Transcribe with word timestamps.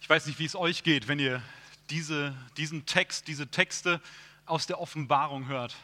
Ich 0.00 0.08
weiß 0.08 0.26
nicht, 0.26 0.38
wie 0.38 0.44
es 0.44 0.54
euch 0.54 0.82
geht, 0.82 1.08
wenn 1.08 1.18
ihr 1.18 1.42
diese, 1.90 2.34
diesen 2.56 2.86
Text, 2.86 3.28
diese 3.28 3.48
Texte 3.48 4.00
aus 4.44 4.66
der 4.66 4.80
Offenbarung 4.80 5.48
hört. 5.48 5.76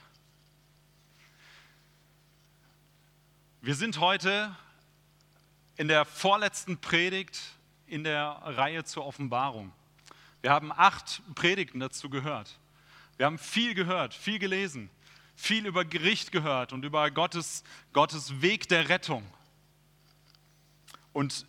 Wir 3.60 3.74
sind 3.74 4.00
heute 4.00 4.54
in 5.76 5.88
der 5.88 6.04
vorletzten 6.04 6.78
Predigt 6.78 7.40
in 7.86 8.04
der 8.04 8.40
Reihe 8.42 8.84
zur 8.84 9.06
Offenbarung. 9.06 9.72
Wir 10.40 10.50
haben 10.50 10.72
acht 10.72 11.22
Predigten 11.34 11.80
dazu 11.80 12.10
gehört. 12.10 12.58
Wir 13.16 13.26
haben 13.26 13.38
viel 13.38 13.74
gehört, 13.74 14.14
viel 14.14 14.38
gelesen, 14.38 14.90
viel 15.36 15.66
über 15.66 15.84
Gericht 15.84 16.32
gehört 16.32 16.72
und 16.72 16.84
über 16.84 17.10
Gottes, 17.10 17.62
Gottes 17.92 18.42
Weg 18.42 18.68
der 18.68 18.88
Rettung. 18.88 19.24
Und 21.12 21.46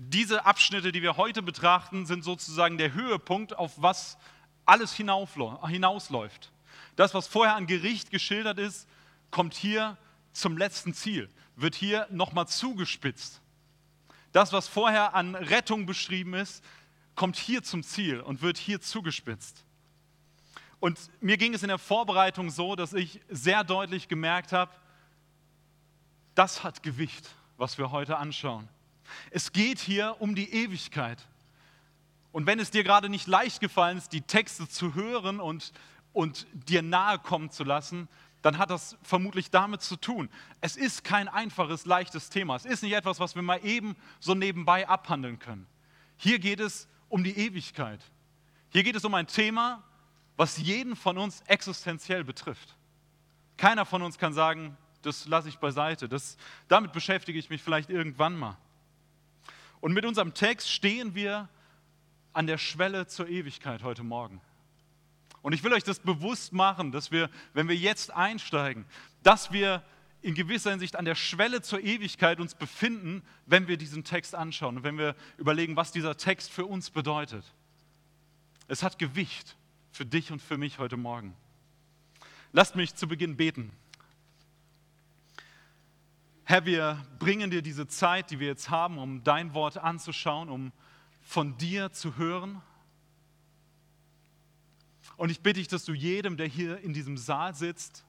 diese 0.00 0.46
Abschnitte, 0.46 0.92
die 0.92 1.02
wir 1.02 1.16
heute 1.16 1.42
betrachten, 1.42 2.06
sind 2.06 2.22
sozusagen 2.22 2.78
der 2.78 2.94
Höhepunkt, 2.94 3.58
auf 3.58 3.72
was 3.82 4.16
alles 4.64 4.92
hinausläuft. 4.94 6.52
Das, 6.94 7.14
was 7.14 7.26
vorher 7.26 7.56
an 7.56 7.66
Gericht 7.66 8.12
geschildert 8.12 8.60
ist, 8.60 8.88
kommt 9.32 9.54
hier 9.54 9.96
zum 10.32 10.56
letzten 10.56 10.94
Ziel, 10.94 11.28
wird 11.56 11.74
hier 11.74 12.06
nochmal 12.10 12.46
zugespitzt. 12.46 13.40
Das, 14.30 14.52
was 14.52 14.68
vorher 14.68 15.16
an 15.16 15.34
Rettung 15.34 15.84
beschrieben 15.84 16.34
ist, 16.34 16.62
kommt 17.16 17.34
hier 17.34 17.64
zum 17.64 17.82
Ziel 17.82 18.20
und 18.20 18.40
wird 18.40 18.56
hier 18.56 18.80
zugespitzt. 18.80 19.64
Und 20.78 21.10
mir 21.20 21.38
ging 21.38 21.54
es 21.54 21.62
in 21.64 21.68
der 21.70 21.78
Vorbereitung 21.78 22.50
so, 22.50 22.76
dass 22.76 22.92
ich 22.92 23.20
sehr 23.28 23.64
deutlich 23.64 24.06
gemerkt 24.06 24.52
habe, 24.52 24.70
das 26.36 26.62
hat 26.62 26.84
Gewicht, 26.84 27.28
was 27.56 27.78
wir 27.78 27.90
heute 27.90 28.16
anschauen. 28.16 28.68
Es 29.30 29.52
geht 29.52 29.78
hier 29.78 30.16
um 30.18 30.34
die 30.34 30.52
Ewigkeit. 30.52 31.22
Und 32.32 32.46
wenn 32.46 32.58
es 32.58 32.70
dir 32.70 32.84
gerade 32.84 33.08
nicht 33.08 33.26
leicht 33.26 33.60
gefallen 33.60 33.98
ist, 33.98 34.12
die 34.12 34.20
Texte 34.20 34.68
zu 34.68 34.94
hören 34.94 35.40
und, 35.40 35.72
und 36.12 36.46
dir 36.52 36.82
nahe 36.82 37.18
kommen 37.18 37.50
zu 37.50 37.64
lassen, 37.64 38.08
dann 38.42 38.58
hat 38.58 38.70
das 38.70 38.96
vermutlich 39.02 39.50
damit 39.50 39.82
zu 39.82 39.96
tun. 39.96 40.28
Es 40.60 40.76
ist 40.76 41.02
kein 41.04 41.28
einfaches, 41.28 41.86
leichtes 41.86 42.30
Thema. 42.30 42.56
Es 42.56 42.64
ist 42.64 42.82
nicht 42.82 42.92
etwas, 42.92 43.18
was 43.18 43.34
wir 43.34 43.42
mal 43.42 43.64
eben 43.64 43.96
so 44.20 44.34
nebenbei 44.34 44.88
abhandeln 44.88 45.38
können. 45.38 45.66
Hier 46.16 46.38
geht 46.38 46.60
es 46.60 46.88
um 47.08 47.24
die 47.24 47.36
Ewigkeit. 47.36 48.00
Hier 48.70 48.82
geht 48.82 48.96
es 48.96 49.04
um 49.04 49.14
ein 49.14 49.26
Thema, 49.26 49.82
was 50.36 50.58
jeden 50.58 50.94
von 50.94 51.18
uns 51.18 51.40
existenziell 51.46 52.22
betrifft. 52.22 52.76
Keiner 53.56 53.84
von 53.84 54.02
uns 54.02 54.18
kann 54.18 54.32
sagen, 54.32 54.76
das 55.02 55.26
lasse 55.26 55.48
ich 55.48 55.58
beiseite. 55.58 56.08
Das, 56.08 56.36
damit 56.68 56.92
beschäftige 56.92 57.38
ich 57.38 57.50
mich 57.50 57.62
vielleicht 57.62 57.90
irgendwann 57.90 58.36
mal. 58.36 58.56
Und 59.80 59.92
mit 59.92 60.04
unserem 60.04 60.34
Text 60.34 60.70
stehen 60.70 61.14
wir 61.14 61.48
an 62.32 62.46
der 62.46 62.58
Schwelle 62.58 63.06
zur 63.06 63.28
Ewigkeit 63.28 63.82
heute 63.82 64.02
Morgen. 64.02 64.40
Und 65.42 65.52
ich 65.52 65.62
will 65.62 65.72
euch 65.72 65.84
das 65.84 66.00
bewusst 66.00 66.52
machen, 66.52 66.92
dass 66.92 67.10
wir, 67.10 67.30
wenn 67.54 67.68
wir 67.68 67.76
jetzt 67.76 68.12
einsteigen, 68.12 68.84
dass 69.22 69.52
wir 69.52 69.82
in 70.20 70.34
gewisser 70.34 70.70
Hinsicht 70.70 70.96
an 70.96 71.04
der 71.04 71.14
Schwelle 71.14 71.62
zur 71.62 71.80
Ewigkeit 71.80 72.40
uns 72.40 72.54
befinden, 72.54 73.22
wenn 73.46 73.68
wir 73.68 73.76
diesen 73.76 74.02
Text 74.02 74.34
anschauen 74.34 74.78
und 74.78 74.82
wenn 74.82 74.98
wir 74.98 75.14
überlegen, 75.36 75.76
was 75.76 75.92
dieser 75.92 76.16
Text 76.16 76.50
für 76.50 76.66
uns 76.66 76.90
bedeutet. 76.90 77.44
Es 78.66 78.82
hat 78.82 78.98
Gewicht 78.98 79.56
für 79.92 80.04
dich 80.04 80.32
und 80.32 80.42
für 80.42 80.58
mich 80.58 80.78
heute 80.78 80.96
Morgen. 80.96 81.34
Lasst 82.52 82.76
mich 82.76 82.94
zu 82.94 83.06
Beginn 83.06 83.36
beten. 83.36 83.72
Herr, 86.50 86.64
wir 86.64 87.04
bringen 87.18 87.50
dir 87.50 87.60
diese 87.60 87.88
Zeit, 87.88 88.30
die 88.30 88.40
wir 88.40 88.46
jetzt 88.46 88.70
haben, 88.70 88.96
um 88.96 89.22
dein 89.22 89.52
Wort 89.52 89.76
anzuschauen, 89.76 90.48
um 90.48 90.72
von 91.20 91.58
dir 91.58 91.92
zu 91.92 92.16
hören. 92.16 92.62
Und 95.18 95.28
ich 95.28 95.42
bitte 95.42 95.60
dich, 95.60 95.68
dass 95.68 95.84
du 95.84 95.92
jedem, 95.92 96.38
der 96.38 96.46
hier 96.46 96.78
in 96.78 96.94
diesem 96.94 97.18
Saal 97.18 97.54
sitzt, 97.54 98.02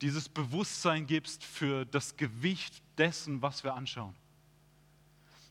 dieses 0.00 0.30
Bewusstsein 0.30 1.06
gibst 1.06 1.44
für 1.44 1.84
das 1.84 2.16
Gewicht 2.16 2.82
dessen, 2.96 3.42
was 3.42 3.62
wir 3.62 3.74
anschauen. 3.74 4.14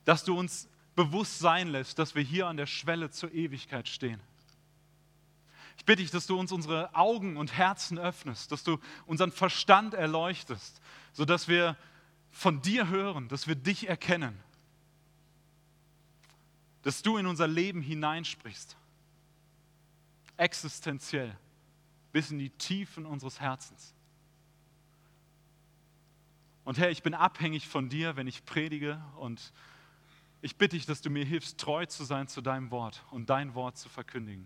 Dass 0.04 0.24
du 0.24 0.36
uns 0.36 0.68
bewusst 0.96 1.38
sein 1.38 1.68
lässt, 1.68 2.00
dass 2.00 2.16
wir 2.16 2.24
hier 2.24 2.48
an 2.48 2.58
der 2.58 2.66
Schwelle 2.66 3.12
zur 3.12 3.32
Ewigkeit 3.32 3.88
stehen. 3.88 4.20
Ich 5.78 5.86
bitte 5.86 6.02
dich, 6.02 6.10
dass 6.10 6.26
du 6.26 6.40
uns 6.40 6.52
unsere 6.52 6.96
Augen 6.96 7.38
und 7.38 7.56
Herzen 7.56 8.00
öffnest, 8.00 8.52
dass 8.52 8.64
du 8.64 8.80
unseren 9.06 9.32
Verstand 9.32 9.94
erleuchtest, 9.94 10.82
sodass 11.18 11.48
wir 11.48 11.76
von 12.30 12.62
dir 12.62 12.90
hören, 12.90 13.28
dass 13.28 13.48
wir 13.48 13.56
dich 13.56 13.90
erkennen, 13.90 14.38
dass 16.84 17.02
du 17.02 17.18
in 17.18 17.26
unser 17.26 17.48
Leben 17.48 17.82
hineinsprichst, 17.82 18.78
existenziell, 20.38 21.36
bis 22.12 22.30
in 22.30 22.38
die 22.38 22.52
Tiefen 22.52 23.08
unseres 23.08 23.40
Herzens. 23.40 23.96
Und 26.64 26.78
Herr, 26.78 26.92
ich 26.92 27.02
bin 27.02 27.16
abhängig 27.16 27.68
von 27.68 27.90
dir, 27.90 28.16
wenn 28.16 28.28
ich 28.28 28.46
predige 28.46 29.04
und 29.18 29.52
ich 30.44 30.56
bitte 30.56 30.76
dich, 30.76 30.86
dass 30.86 31.02
du 31.02 31.10
mir 31.10 31.26
hilfst, 31.26 31.60
treu 31.60 31.88
zu 31.88 32.04
sein 32.04 32.28
zu 32.28 32.42
deinem 32.42 32.70
Wort 32.70 33.04
und 33.10 33.32
dein 33.32 33.56
Wort 33.56 33.80
zu 33.80 33.90
verkündigen, 33.90 34.46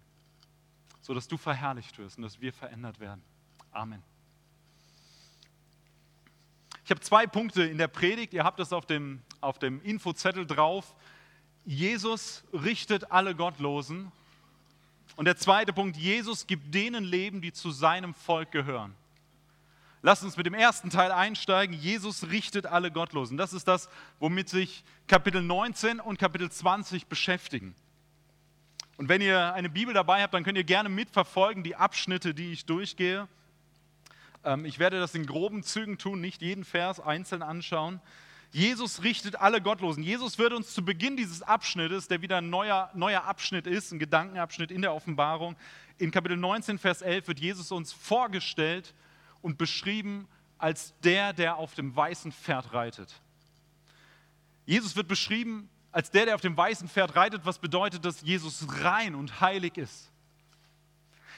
sodass 1.02 1.28
du 1.28 1.36
verherrlicht 1.36 1.98
wirst 1.98 2.16
und 2.16 2.24
dass 2.24 2.40
wir 2.40 2.54
verändert 2.54 3.02
werden. 3.02 3.24
Amen. 3.72 4.02
Ich 6.92 6.94
habe 6.94 7.06
zwei 7.06 7.26
Punkte 7.26 7.64
in 7.64 7.78
der 7.78 7.88
Predigt. 7.88 8.34
Ihr 8.34 8.44
habt 8.44 8.60
das 8.60 8.74
auf 8.74 8.86
dem, 8.86 9.22
auf 9.40 9.60
dem 9.60 9.82
Infozettel 9.82 10.46
drauf. 10.46 10.94
Jesus 11.64 12.44
richtet 12.52 13.14
alle 13.14 13.34
Gottlosen. 13.34 14.12
Und 15.16 15.24
der 15.24 15.38
zweite 15.38 15.72
Punkt, 15.72 15.96
Jesus 15.96 16.48
gibt 16.48 16.76
denen 16.76 17.06
Leben, 17.06 17.40
die 17.40 17.54
zu 17.54 17.72
seinem 17.72 18.14
Volk 18.14 18.52
gehören. 18.52 18.94
Lasst 20.02 20.26
uns 20.26 20.36
mit 20.36 20.46
dem 20.46 20.54
ersten 20.54 20.90
Teil 20.90 21.14
einsteigen. 21.14 21.74
Jesus 21.74 22.30
richtet 22.30 22.66
alle 22.66 22.92
Gottlosen. 22.92 23.38
Das 23.38 23.54
ist 23.54 23.70
das, 23.70 23.88
womit 24.20 24.50
sich 24.50 24.84
Kapitel 25.08 25.42
19 25.42 26.02
und 26.02 26.20
Kapitel 26.20 26.52
20 26.52 27.08
beschäftigen. 27.08 27.74
Und 28.98 29.08
wenn 29.08 29.22
ihr 29.22 29.54
eine 29.54 29.70
Bibel 29.70 29.94
dabei 29.94 30.24
habt, 30.24 30.34
dann 30.34 30.44
könnt 30.44 30.58
ihr 30.58 30.66
gerne 30.66 30.90
mitverfolgen, 30.90 31.64
die 31.64 31.78
Abschnitte, 31.78 32.34
die 32.34 32.52
ich 32.52 32.66
durchgehe. 32.66 33.30
Ähm, 34.44 34.66
ich 34.66 34.80
werde 34.80 35.00
das 35.00 35.16
in 35.16 35.26
groben 35.26 35.64
Zügen 35.64 35.98
tun, 35.98 36.22
nicht 36.22 36.42
jeden 36.42 36.64
Vers 36.64 37.00
einzeln 37.00 37.42
anschauen. 37.42 38.02
Jesus 38.52 39.04
richtet 39.04 39.38
alle 39.38 39.62
Gottlosen. 39.62 40.04
Jesus 40.04 40.38
wird 40.38 40.52
uns 40.52 40.74
zu 40.74 40.84
Beginn 40.84 41.16
dieses 41.16 41.42
Abschnittes, 41.42 42.10
der 42.10 42.22
wieder 42.22 42.40
ein 42.40 42.50
neuer, 42.50 42.92
neuer 42.94 43.24
Abschnitt 43.24 43.66
ist, 43.66 43.92
ein 43.92 44.00
Gedankenabschnitt 44.00 44.72
in 44.72 44.82
der 44.82 44.94
Offenbarung, 44.94 45.56
in 46.02 46.10
Kapitel 46.10 46.36
19, 46.36 46.80
Vers 46.80 47.04
11 47.04 47.28
wird 47.28 47.40
Jesus 47.40 47.72
uns 47.72 47.94
vorgestellt 47.94 48.96
und 49.44 49.60
beschrieben 49.60 50.28
als 50.58 50.94
der, 51.02 51.32
der 51.32 51.58
auf 51.58 51.76
dem 51.76 51.96
weißen 51.96 52.32
Pferd 52.32 52.74
reitet. 52.74 53.22
Jesus 54.66 54.96
wird 54.96 55.08
beschrieben 55.08 55.70
als 55.92 56.10
der, 56.10 56.26
der 56.26 56.36
auf 56.36 56.42
dem 56.42 56.58
weißen 56.58 56.88
Pferd 56.88 57.16
reitet, 57.16 57.46
was 57.46 57.60
bedeutet, 57.60 58.04
dass 58.04 58.22
Jesus 58.22 58.66
rein 58.82 59.14
und 59.14 59.42
heilig 59.42 59.78
ist. 59.78 60.11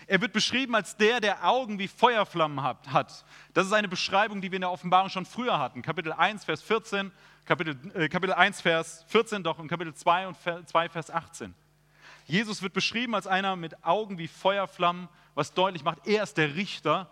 Er 0.08 0.22
wird 0.22 0.34
beschrieben 0.34 0.76
als 0.76 0.98
der, 0.98 1.20
der 1.22 1.48
Augen 1.48 1.80
wie 1.80 1.88
Feuerflammen 1.88 2.62
hat. 2.64 3.26
Das 3.54 3.66
ist 3.66 3.74
eine 3.74 3.88
Beschreibung, 3.88 4.42
die 4.42 4.52
wir 4.52 4.58
in 4.58 4.62
der 4.62 4.72
Offenbarung 4.72 5.10
schon 5.10 5.26
früher 5.26 5.60
hatten. 5.60 5.82
Kapitel 5.82 6.12
1, 6.12 6.46
Vers 6.46 6.62
14, 6.62 7.12
Kapitel, 7.46 7.78
äh, 7.94 8.10
Kapitel 8.10 8.34
1, 8.34 8.62
Vers 8.62 9.06
14 9.08 9.44
doch 9.44 9.60
und 9.60 9.68
Kapitel 9.68 9.94
2 9.94 10.28
und 10.28 10.38
2, 10.68 10.90
Vers 10.90 11.10
18. 11.10 11.54
Jesus 12.26 12.62
wird 12.62 12.74
beschrieben 12.74 13.16
als 13.16 13.28
einer 13.28 13.56
mit 13.56 13.84
Augen 13.84 14.18
wie 14.18 14.28
Feuerflammen, 14.28 15.10
was 15.36 15.54
deutlich 15.54 15.84
macht, 15.84 16.08
er 16.08 16.24
ist 16.24 16.38
der 16.38 16.56
Richter 16.56 17.10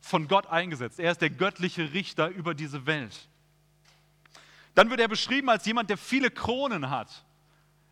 von 0.00 0.28
Gott 0.28 0.46
eingesetzt. 0.46 0.98
Er 0.98 1.12
ist 1.12 1.22
der 1.22 1.30
göttliche 1.30 1.92
Richter 1.92 2.28
über 2.28 2.54
diese 2.54 2.86
Welt. 2.86 3.28
Dann 4.74 4.90
wird 4.90 5.00
er 5.00 5.08
beschrieben 5.08 5.48
als 5.48 5.64
jemand, 5.64 5.90
der 5.90 5.98
viele 5.98 6.30
Kronen 6.30 6.90
hat. 6.90 7.24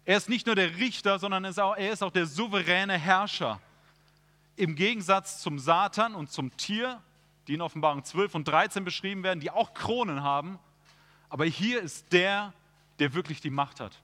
Er 0.04 0.16
ist 0.16 0.28
nicht 0.28 0.46
nur 0.46 0.56
der 0.56 0.76
Richter, 0.76 1.19
sondern 1.19 1.44
er 1.44 1.93
ist 1.93 2.02
auch 2.02 2.10
der 2.10 2.26
souveräne 2.26 2.98
Herrscher 2.98 3.60
im 4.60 4.76
Gegensatz 4.76 5.40
zum 5.40 5.58
Satan 5.58 6.14
und 6.14 6.30
zum 6.30 6.54
Tier, 6.58 7.02
die 7.48 7.54
in 7.54 7.62
Offenbarung 7.62 8.04
12 8.04 8.34
und 8.34 8.46
13 8.46 8.84
beschrieben 8.84 9.22
werden, 9.22 9.40
die 9.40 9.50
auch 9.50 9.72
Kronen 9.72 10.22
haben. 10.22 10.58
Aber 11.30 11.46
hier 11.46 11.80
ist 11.80 12.12
der, 12.12 12.52
der 12.98 13.14
wirklich 13.14 13.40
die 13.40 13.48
Macht 13.48 13.80
hat, 13.80 13.98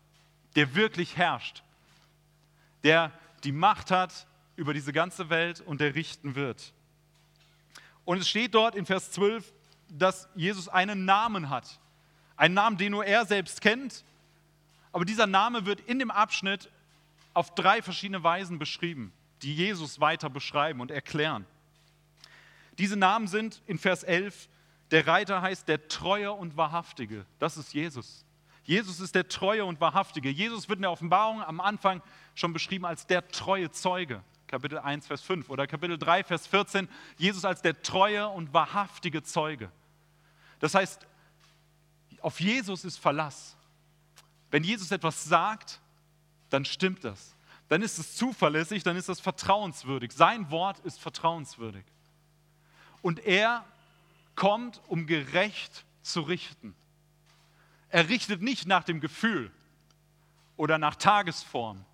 der 0.54 0.74
wirklich 0.74 1.18
herrscht, 1.18 1.62
der 2.84 3.12
die 3.44 3.52
Macht 3.52 3.90
hat 3.90 4.26
über 4.56 4.72
diese 4.72 4.94
ganze 4.94 5.28
Welt 5.28 5.60
und 5.60 5.82
der 5.82 5.94
richten 5.94 6.34
wird. 6.34 6.72
Und 8.06 8.18
es 8.18 8.28
steht 8.28 8.54
dort 8.54 8.74
in 8.74 8.86
Vers 8.86 9.10
12, 9.10 9.52
dass 9.90 10.26
Jesus 10.34 10.68
einen 10.70 11.04
Namen 11.04 11.50
hat. 11.50 11.78
Einen 12.38 12.54
Namen, 12.54 12.78
den 12.78 12.92
nur 12.92 13.04
er 13.04 13.26
selbst 13.26 13.60
kennt. 13.60 14.04
Aber 14.90 15.04
dieser 15.04 15.26
Name 15.26 15.66
wird 15.66 15.80
in 15.80 15.98
dem 15.98 16.10
Abschnitt 16.10 16.70
auf 17.34 17.54
drei 17.54 17.82
verschiedene 17.82 18.22
Weisen 18.22 18.58
beschrieben 18.58 19.12
die 19.42 19.54
Jesus 19.54 20.00
weiter 20.00 20.30
beschreiben 20.30 20.80
und 20.80 20.90
erklären. 20.90 21.46
Diese 22.78 22.96
Namen 22.96 23.26
sind 23.26 23.62
in 23.66 23.78
Vers 23.78 24.02
11, 24.02 24.48
der 24.90 25.06
Reiter 25.06 25.42
heißt 25.42 25.68
der 25.68 25.88
Treue 25.88 26.32
und 26.32 26.56
Wahrhaftige. 26.56 27.26
Das 27.38 27.56
ist 27.56 27.74
Jesus. 27.74 28.24
Jesus 28.64 29.00
ist 29.00 29.14
der 29.14 29.28
Treue 29.28 29.64
und 29.64 29.80
Wahrhaftige. 29.80 30.28
Jesus 30.28 30.68
wird 30.68 30.78
in 30.78 30.82
der 30.82 30.90
Offenbarung 30.90 31.42
am 31.42 31.60
Anfang 31.60 32.02
schon 32.34 32.52
beschrieben 32.52 32.84
als 32.84 33.06
der 33.06 33.28
treue 33.28 33.70
Zeuge. 33.70 34.22
Kapitel 34.48 34.78
1, 34.78 35.06
Vers 35.06 35.22
5 35.22 35.50
oder 35.50 35.66
Kapitel 35.66 35.98
3, 35.98 36.24
Vers 36.24 36.46
14. 36.46 36.88
Jesus 37.16 37.44
als 37.44 37.62
der 37.62 37.80
treue 37.82 38.28
und 38.28 38.52
wahrhaftige 38.52 39.22
Zeuge. 39.22 39.70
Das 40.58 40.74
heißt, 40.74 41.06
auf 42.20 42.40
Jesus 42.40 42.84
ist 42.84 42.98
Verlass. 42.98 43.56
Wenn 44.50 44.64
Jesus 44.64 44.90
etwas 44.90 45.24
sagt, 45.24 45.80
dann 46.50 46.64
stimmt 46.64 47.04
das. 47.04 47.35
Dann 47.68 47.82
ist 47.82 47.98
es 47.98 48.16
zuverlässig, 48.16 48.82
dann 48.82 48.96
ist 48.96 49.08
das 49.08 49.20
vertrauenswürdig. 49.20 50.12
Sein 50.12 50.50
Wort 50.50 50.78
ist 50.80 51.00
vertrauenswürdig. 51.00 51.84
Und 53.02 53.24
er 53.24 53.64
kommt, 54.34 54.80
um 54.86 55.06
gerecht 55.06 55.84
zu 56.02 56.20
richten. 56.20 56.74
Er 57.88 58.08
richtet 58.08 58.42
nicht 58.42 58.66
nach 58.66 58.84
dem 58.84 59.00
Gefühl 59.00 59.50
oder 60.56 60.78
nach 60.78 60.96
Tagesform, 60.96 61.84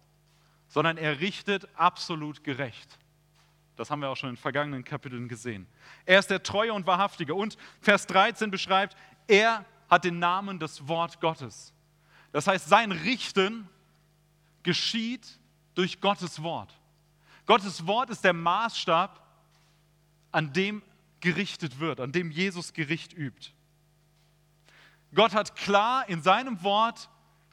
sondern 0.69 0.98
er 0.98 1.20
richtet 1.20 1.69
absolut 1.76 2.44
gerecht. 2.44 2.98
Das 3.76 3.90
haben 3.90 4.00
wir 4.00 4.10
auch 4.10 4.16
schon 4.16 4.30
in 4.30 4.36
vergangenen 4.36 4.84
Kapiteln 4.84 5.28
gesehen. 5.28 5.66
Er 6.04 6.19
ist 6.19 6.28
der 6.28 6.42
Treue 6.42 6.72
und 6.72 6.86
Wahrhaftige. 6.86 7.34
Und 7.34 7.56
Vers 7.80 8.06
13 8.06 8.50
beschreibt, 8.50 8.96
er 9.26 9.64
hat 9.88 10.04
den 10.04 10.19
Namen 10.19 10.58
des 10.58 10.86
Wort 10.88 11.20
Gottes. 11.20 11.72
Das 12.32 12.46
heißt, 12.46 12.69
sein 12.69 12.92
Richten 12.92 13.69
geschieht 14.62 15.38
durch 15.74 16.00
Gottes 16.00 16.42
Wort. 16.42 16.74
Gottes 17.46 17.86
Wort 17.86 18.10
ist 18.10 18.24
der 18.24 18.32
Maßstab, 18.32 19.20
an 20.30 20.52
dem 20.52 20.82
gerichtet 21.20 21.78
wird, 21.78 22.00
an 22.00 22.12
dem 22.12 22.30
Jesus 22.30 22.72
Gericht 22.72 23.12
übt. 23.12 23.50
Gott 25.14 25.34
hat 25.34 25.56
klar 25.56 26.08
in 26.08 26.22
seinem 26.22 26.62
Wort 26.62 27.10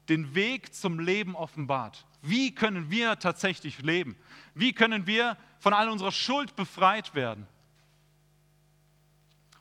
den 0.07 0.33
Weg 0.33 0.73
zum 0.73 0.99
Leben 0.99 1.35
offenbart. 1.35 2.05
Wie 2.21 2.53
können 2.53 2.89
wir 2.89 3.19
tatsächlich 3.19 3.79
leben? 3.79 4.15
Wie 4.53 4.73
können 4.73 5.07
wir 5.07 5.37
von 5.59 5.73
all 5.73 5.89
unserer 5.89 6.11
Schuld 6.11 6.55
befreit 6.55 7.15
werden? 7.15 7.47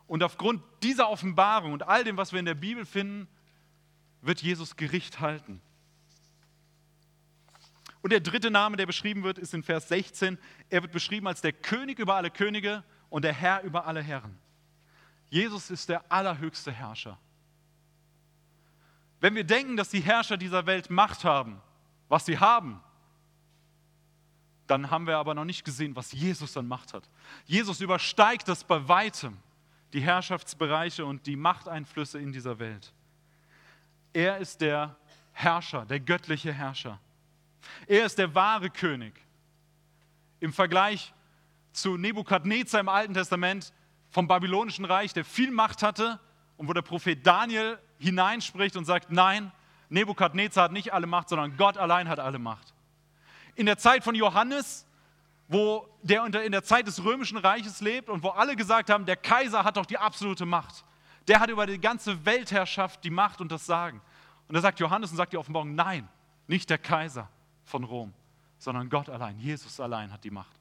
Und 0.06 0.22
aufgrund 0.22 0.62
dieser 0.82 1.10
Offenbarung 1.10 1.72
und 1.72 1.82
all 1.82 2.02
dem, 2.02 2.16
was 2.16 2.32
wir 2.32 2.38
in 2.38 2.46
der 2.46 2.54
Bibel 2.54 2.86
finden, 2.86 3.28
wird 4.22 4.40
Jesus 4.40 4.76
Gericht 4.76 5.20
halten. 5.20 5.60
Und 8.00 8.10
der 8.12 8.20
dritte 8.20 8.50
Name, 8.50 8.76
der 8.76 8.86
beschrieben 8.86 9.24
wird, 9.24 9.38
ist 9.38 9.54
in 9.54 9.62
Vers 9.62 9.88
16. 9.88 10.38
Er 10.70 10.82
wird 10.82 10.92
beschrieben 10.92 11.26
als 11.26 11.40
der 11.40 11.52
König 11.52 11.98
über 11.98 12.14
alle 12.14 12.30
Könige 12.30 12.84
und 13.10 13.24
der 13.24 13.32
Herr 13.32 13.62
über 13.62 13.86
alle 13.86 14.02
Herren. 14.02 14.38
Jesus 15.30 15.70
ist 15.70 15.88
der 15.88 16.10
allerhöchste 16.10 16.72
Herrscher. 16.72 17.18
Wenn 19.20 19.34
wir 19.34 19.44
denken, 19.44 19.76
dass 19.76 19.88
die 19.88 20.00
Herrscher 20.00 20.36
dieser 20.36 20.66
Welt 20.66 20.90
Macht 20.90 21.24
haben, 21.24 21.60
was 22.08 22.24
sie 22.24 22.38
haben, 22.38 22.80
dann 24.68 24.90
haben 24.90 25.06
wir 25.06 25.16
aber 25.16 25.34
noch 25.34 25.44
nicht 25.44 25.64
gesehen, 25.64 25.96
was 25.96 26.12
Jesus 26.12 26.56
an 26.56 26.68
Macht 26.68 26.92
hat. 26.92 27.08
Jesus 27.46 27.80
übersteigt 27.80 28.48
das 28.48 28.64
bei 28.64 28.86
weitem, 28.86 29.38
die 29.92 30.00
Herrschaftsbereiche 30.00 31.04
und 31.04 31.26
die 31.26 31.36
Machteinflüsse 31.36 32.18
in 32.18 32.32
dieser 32.32 32.58
Welt. 32.58 32.92
Er 34.12 34.38
ist 34.38 34.60
der 34.60 34.96
Herrscher, 35.32 35.86
der 35.86 36.00
göttliche 36.00 36.52
Herrscher. 36.52 37.00
Er 37.86 38.04
ist 38.04 38.18
der 38.18 38.34
wahre 38.34 38.70
König. 38.70 39.14
Im 40.40 40.52
Vergleich 40.52 41.12
zu 41.72 41.96
Nebukadnezar 41.96 42.80
im 42.80 42.88
Alten 42.88 43.14
Testament 43.14 43.72
vom 44.10 44.26
babylonischen 44.26 44.84
Reich, 44.84 45.12
der 45.12 45.24
viel 45.24 45.50
Macht 45.50 45.82
hatte 45.82 46.18
und 46.56 46.68
wo 46.68 46.72
der 46.72 46.82
Prophet 46.82 47.26
Daniel 47.26 47.78
hineinspricht 47.98 48.76
und 48.76 48.84
sagt, 48.84 49.10
nein, 49.10 49.52
Nebukadnezar 49.88 50.64
hat 50.64 50.72
nicht 50.72 50.92
alle 50.92 51.06
Macht, 51.06 51.28
sondern 51.28 51.56
Gott 51.56 51.76
allein 51.76 52.08
hat 52.08 52.18
alle 52.20 52.38
Macht. 52.38 52.74
In 53.54 53.66
der 53.66 53.78
Zeit 53.78 54.04
von 54.04 54.14
Johannes, 54.14 54.86
wo 55.48 55.88
der 56.02 56.24
in 56.24 56.52
der 56.52 56.62
Zeit 56.62 56.86
des 56.86 57.02
römischen 57.02 57.38
Reiches 57.38 57.80
lebt 57.80 58.08
und 58.08 58.22
wo 58.22 58.28
alle 58.28 58.54
gesagt 58.54 58.90
haben, 58.90 59.06
der 59.06 59.16
Kaiser 59.16 59.64
hat 59.64 59.76
doch 59.76 59.86
die 59.86 59.98
absolute 59.98 60.46
Macht. 60.46 60.84
Der 61.26 61.40
hat 61.40 61.50
über 61.50 61.66
die 61.66 61.80
ganze 61.80 62.24
Weltherrschaft 62.24 63.02
die 63.02 63.10
Macht 63.10 63.40
und 63.40 63.50
das 63.50 63.66
Sagen. 63.66 64.00
Und 64.46 64.54
da 64.54 64.60
sagt 64.60 64.78
Johannes 64.80 65.10
und 65.10 65.16
sagt 65.16 65.32
die 65.32 65.36
Offenbarung, 65.36 65.74
nein, 65.74 66.08
nicht 66.46 66.70
der 66.70 66.78
Kaiser 66.78 67.28
von 67.68 67.84
Rom, 67.84 68.12
sondern 68.58 68.90
Gott 68.90 69.08
allein, 69.08 69.38
Jesus 69.38 69.78
allein 69.80 70.12
hat 70.12 70.24
die 70.24 70.30
Macht. 70.30 70.58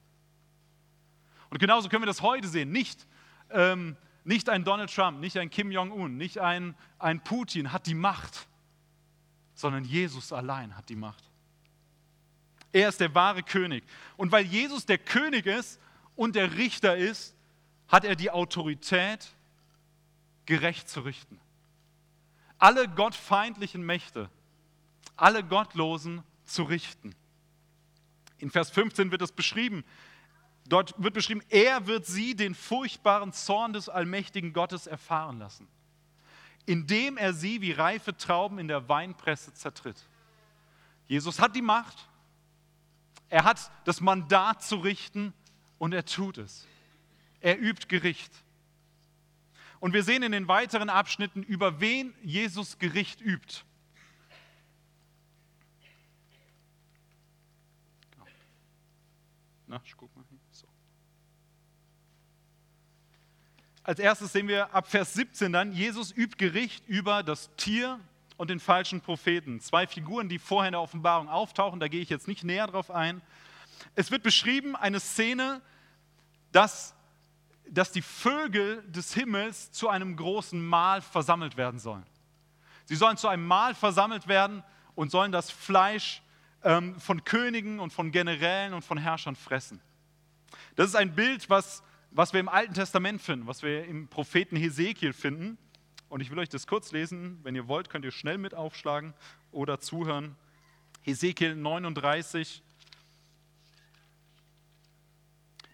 Und 1.50 1.58
genauso 1.58 1.88
können 1.88 2.02
wir 2.02 2.06
das 2.06 2.22
heute 2.22 2.46
sehen. 2.46 2.70
Nicht, 2.70 3.06
ähm, 3.50 3.96
nicht 4.24 4.48
ein 4.48 4.64
Donald 4.64 4.94
Trump, 4.94 5.20
nicht 5.20 5.36
ein 5.38 5.50
Kim 5.50 5.70
Jong-un, 5.70 6.16
nicht 6.16 6.38
ein, 6.38 6.74
ein 6.98 7.22
Putin 7.24 7.72
hat 7.72 7.86
die 7.86 7.94
Macht, 7.94 8.46
sondern 9.54 9.84
Jesus 9.84 10.32
allein 10.32 10.76
hat 10.76 10.88
die 10.88 10.96
Macht. 10.96 11.24
Er 12.72 12.90
ist 12.90 13.00
der 13.00 13.14
wahre 13.14 13.42
König. 13.42 13.82
Und 14.16 14.30
weil 14.30 14.44
Jesus 14.44 14.84
der 14.84 14.98
König 14.98 15.46
ist 15.46 15.80
und 16.16 16.36
der 16.36 16.56
Richter 16.56 16.96
ist, 16.96 17.34
hat 17.88 18.04
er 18.04 18.14
die 18.14 18.30
Autorität, 18.30 19.32
gerecht 20.44 20.88
zu 20.88 21.00
richten. 21.00 21.40
Alle 22.58 22.88
gottfeindlichen 22.88 23.82
Mächte, 23.82 24.30
alle 25.16 25.44
Gottlosen 25.44 26.22
zu 26.48 26.64
richten. 26.64 27.14
In 28.38 28.50
Vers 28.50 28.70
15 28.70 29.10
wird 29.10 29.22
es 29.22 29.32
beschrieben, 29.32 29.84
Dort 30.68 30.94
wird 31.02 31.14
beschrieben, 31.14 31.42
er 31.48 31.86
wird 31.86 32.04
sie 32.04 32.36
den 32.36 32.54
furchtbaren 32.54 33.32
Zorn 33.32 33.72
des 33.72 33.88
allmächtigen 33.88 34.52
Gottes 34.52 34.86
erfahren 34.86 35.38
lassen, 35.38 35.66
indem 36.66 37.16
er 37.16 37.32
sie 37.32 37.62
wie 37.62 37.72
reife 37.72 38.14
Trauben 38.16 38.58
in 38.58 38.68
der 38.68 38.86
Weinpresse 38.86 39.54
zertritt. 39.54 39.96
Jesus 41.06 41.40
hat 41.40 41.56
die 41.56 41.62
Macht, 41.62 42.06
er 43.30 43.44
hat 43.44 43.70
das 43.84 44.02
Mandat 44.02 44.62
zu 44.62 44.76
richten 44.76 45.32
und 45.78 45.94
er 45.94 46.04
tut 46.04 46.36
es. 46.36 46.66
Er 47.40 47.58
übt 47.58 47.86
Gericht. 47.88 48.32
Und 49.80 49.94
wir 49.94 50.02
sehen 50.02 50.22
in 50.22 50.32
den 50.32 50.48
weiteren 50.48 50.90
Abschnitten, 50.90 51.42
über 51.42 51.80
wen 51.80 52.12
Jesus 52.22 52.78
Gericht 52.78 53.22
übt. 53.22 53.62
Na, 59.68 59.80
ich 59.84 59.96
guck 59.96 60.14
mal. 60.16 60.24
Als 63.88 64.00
erstes 64.00 64.32
sehen 64.32 64.48
wir 64.48 64.74
ab 64.74 64.86
Vers 64.86 65.14
17 65.14 65.50
dann, 65.50 65.72
Jesus 65.72 66.14
übt 66.14 66.36
Gericht 66.36 66.86
über 66.86 67.22
das 67.22 67.48
Tier 67.56 67.98
und 68.36 68.50
den 68.50 68.60
falschen 68.60 69.00
Propheten. 69.00 69.60
Zwei 69.60 69.86
Figuren, 69.86 70.28
die 70.28 70.38
vorher 70.38 70.68
in 70.68 70.72
der 70.72 70.82
Offenbarung 70.82 71.30
auftauchen, 71.30 71.80
da 71.80 71.88
gehe 71.88 72.02
ich 72.02 72.10
jetzt 72.10 72.28
nicht 72.28 72.44
näher 72.44 72.66
drauf 72.66 72.90
ein. 72.90 73.22
Es 73.94 74.10
wird 74.10 74.22
beschrieben, 74.22 74.76
eine 74.76 75.00
Szene, 75.00 75.62
dass, 76.52 76.94
dass 77.70 77.90
die 77.90 78.02
Vögel 78.02 78.82
des 78.90 79.14
Himmels 79.14 79.72
zu 79.72 79.88
einem 79.88 80.16
großen 80.16 80.62
Mahl 80.62 81.00
versammelt 81.00 81.56
werden 81.56 81.80
sollen. 81.80 82.04
Sie 82.84 82.96
sollen 82.96 83.16
zu 83.16 83.28
einem 83.28 83.46
Mahl 83.46 83.74
versammelt 83.74 84.28
werden 84.28 84.62
und 84.94 85.10
sollen 85.10 85.32
das 85.32 85.50
Fleisch 85.50 86.20
ähm, 86.62 86.98
von 87.00 87.24
Königen 87.24 87.80
und 87.80 87.92
von 87.92 88.12
Generälen 88.12 88.74
und 88.74 88.84
von 88.84 88.98
Herrschern 88.98 89.36
fressen. 89.36 89.80
Das 90.76 90.88
ist 90.88 90.94
ein 90.94 91.14
Bild, 91.14 91.50
was 91.50 91.82
was 92.10 92.32
wir 92.32 92.40
im 92.40 92.48
Alten 92.48 92.74
Testament 92.74 93.20
finden, 93.20 93.46
was 93.46 93.62
wir 93.62 93.84
im 93.84 94.08
Propheten 94.08 94.56
Hesekiel 94.56 95.12
finden. 95.12 95.58
Und 96.08 96.20
ich 96.20 96.30
will 96.30 96.38
euch 96.38 96.48
das 96.48 96.66
kurz 96.66 96.92
lesen. 96.92 97.38
Wenn 97.42 97.54
ihr 97.54 97.68
wollt, 97.68 97.90
könnt 97.90 98.04
ihr 98.04 98.12
schnell 98.12 98.38
mit 98.38 98.54
aufschlagen 98.54 99.14
oder 99.52 99.78
zuhören. 99.80 100.36
Hesekiel 101.02 101.54
39, 101.54 102.62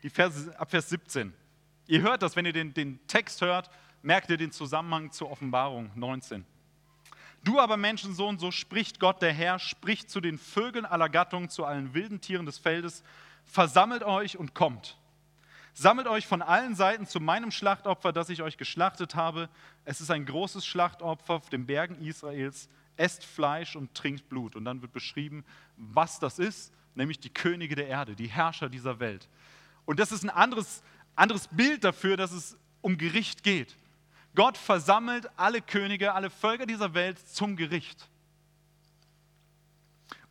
die 0.03 0.11
Verse, 0.11 0.59
ab 0.59 0.71
Vers 0.71 0.91
17. 0.91 1.33
Ihr 1.87 2.03
hört 2.03 2.23
das, 2.23 2.37
wenn 2.37 2.47
ihr 2.47 2.53
den, 2.53 2.75
den 2.75 3.05
Text 3.07 3.41
hört, 3.41 3.71
merkt 4.03 4.31
ihr 4.31 4.37
den 4.37 4.53
Zusammenhang 4.53 5.13
zur 5.13 5.31
Offenbarung 5.31 5.91
19. 5.95 6.45
Du 7.45 7.61
aber 7.61 7.77
Menschensohn, 7.77 8.39
so 8.39 8.51
spricht 8.51 8.99
Gott 8.99 9.21
der 9.21 9.33
Herr, 9.33 9.59
spricht 9.59 10.11
zu 10.11 10.23
den 10.23 10.39
Vögeln 10.39 10.87
aller 10.87 11.11
Gattungen, 11.11 11.51
zu 11.51 11.67
allen 11.67 11.93
wilden 11.93 12.23
Tieren 12.23 12.47
des 12.47 12.57
Feldes, 12.57 13.05
versammelt 13.45 14.03
euch 14.03 14.39
und 14.39 14.55
kommt. 14.55 14.97
Sammelt 15.75 16.07
euch 16.07 16.27
von 16.27 16.41
allen 16.41 16.75
Seiten 16.75 17.07
zu 17.07 17.21
meinem 17.21 17.51
Schlachtopfer, 17.51 18.13
das 18.13 18.31
ich 18.31 18.41
euch 18.41 18.57
geschlachtet 18.57 19.15
habe. 19.15 19.51
Es 19.85 20.01
ist 20.01 20.11
ein 20.11 20.25
großes 20.25 20.65
Schlachtopfer 20.65 21.35
auf 21.35 21.51
den 21.51 21.67
Bergen 21.67 22.01
Israels. 22.01 22.71
Esst 22.97 23.25
Fleisch 23.25 23.77
und 23.77 23.93
trinkt 23.93 24.29
Blut. 24.29 24.57
Und 24.57 24.65
dann 24.65 24.81
wird 24.81 24.93
beschrieben, 24.93 25.45
was 25.77 26.21
das 26.21 26.39
ist, 26.39 26.73
nämlich 26.95 27.19
die 27.19 27.29
Könige 27.29 27.75
der 27.75 27.89
Erde, 27.89 28.15
die 28.15 28.29
Herrscher 28.29 28.71
dieser 28.71 29.01
Welt. 29.01 29.29
Und 29.85 30.01
das 30.01 30.13
ist 30.13 30.23
ein 30.23 30.31
anderes, 30.31 30.83
anderes 31.15 31.49
Bild 31.49 31.85
dafür, 31.85 32.17
dass 32.17 32.33
es 32.33 32.57
um 32.81 32.97
Gericht 32.97 33.43
geht. 33.43 33.77
Gott 34.35 34.57
versammelt 34.57 35.29
alle 35.37 35.61
Könige, 35.61 36.15
alle 36.15 36.31
Völker 36.31 36.67
dieser 36.67 36.95
Welt 36.95 37.19
zum 37.29 37.57
Gericht. 37.57 38.09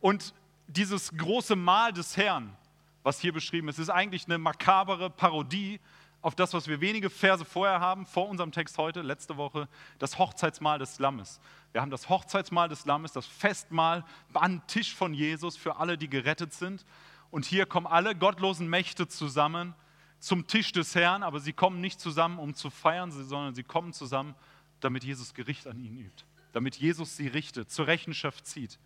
Und 0.00 0.34
dieses 0.66 1.16
große 1.16 1.56
Mahl 1.56 1.92
des 1.92 2.16
Herrn, 2.16 2.56
was 3.02 3.20
hier 3.20 3.32
beschrieben 3.32 3.68
ist. 3.68 3.78
Ist 3.78 3.90
eigentlich 3.90 4.26
eine 4.26 4.38
makabere 4.38 5.10
Parodie 5.10 5.80
auf 6.22 6.34
das, 6.34 6.54
was 6.54 6.66
wir 6.68 6.80
wenige 6.80 7.10
Verse 7.10 7.44
vorher 7.44 7.80
haben, 7.80 8.06
vor 8.06 8.28
unserem 8.28 8.50
Text 8.50 8.78
heute, 8.78 9.02
letzte 9.02 9.36
Woche, 9.36 9.68
das 9.98 10.18
Hochzeitsmahl 10.18 10.78
des 10.78 10.98
Lammes. 10.98 11.38
Wir 11.72 11.82
haben 11.82 11.90
das 11.90 12.08
Hochzeitsmahl 12.08 12.68
des 12.68 12.86
Lammes, 12.86 13.12
das 13.12 13.26
Festmahl 13.26 14.04
an 14.32 14.66
Tisch 14.66 14.94
von 14.94 15.12
Jesus 15.12 15.56
für 15.56 15.76
alle, 15.76 15.98
die 15.98 16.08
gerettet 16.08 16.54
sind. 16.54 16.86
Und 17.30 17.44
hier 17.44 17.66
kommen 17.66 17.86
alle 17.86 18.14
gottlosen 18.14 18.68
Mächte 18.68 19.06
zusammen 19.06 19.74
zum 20.24 20.46
Tisch 20.46 20.72
des 20.72 20.94
Herrn, 20.94 21.22
aber 21.22 21.38
sie 21.38 21.52
kommen 21.52 21.82
nicht 21.82 22.00
zusammen, 22.00 22.38
um 22.38 22.54
zu 22.54 22.70
feiern, 22.70 23.12
sondern 23.12 23.54
sie 23.54 23.62
kommen 23.62 23.92
zusammen, 23.92 24.34
damit 24.80 25.04
Jesus 25.04 25.34
Gericht 25.34 25.66
an 25.66 25.78
ihnen 25.78 25.98
übt, 25.98 26.24
damit 26.52 26.76
Jesus 26.76 27.16
sie 27.18 27.28
richtet, 27.28 27.70
zur 27.70 27.86
Rechenschaft 27.86 28.46
zieht. 28.46 28.78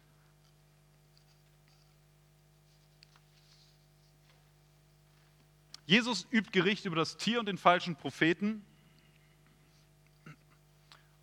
Jesus 5.86 6.26
übt 6.32 6.50
Gericht 6.50 6.86
über 6.86 6.96
das 6.96 7.16
Tier 7.16 7.38
und 7.38 7.46
den 7.46 7.56
falschen 7.56 7.94
Propheten. 7.94 8.64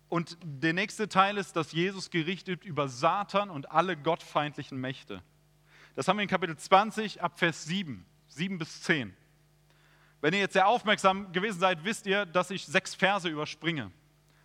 Und 0.08 0.38
der 0.42 0.72
nächste 0.72 1.10
Teil 1.10 1.36
ist, 1.36 1.56
dass 1.56 1.72
Jesus 1.72 2.10
Gericht 2.10 2.48
übt 2.48 2.66
über 2.66 2.88
Satan 2.88 3.50
und 3.50 3.70
alle 3.70 3.98
gottfeindlichen 3.98 4.80
Mächte. 4.80 5.22
Das 5.94 6.08
haben 6.08 6.16
wir 6.16 6.22
in 6.22 6.28
Kapitel 6.28 6.56
20 6.56 7.22
ab 7.22 7.38
Vers 7.38 7.64
7, 7.66 8.06
7 8.28 8.56
bis 8.58 8.80
10. 8.82 9.14
Wenn 10.20 10.32
ihr 10.34 10.40
jetzt 10.40 10.54
sehr 10.54 10.66
aufmerksam 10.66 11.32
gewesen 11.32 11.60
seid, 11.60 11.84
wisst 11.84 12.06
ihr, 12.06 12.26
dass 12.26 12.50
ich 12.50 12.66
sechs 12.66 12.94
Verse 12.94 13.28
überspringe. 13.28 13.90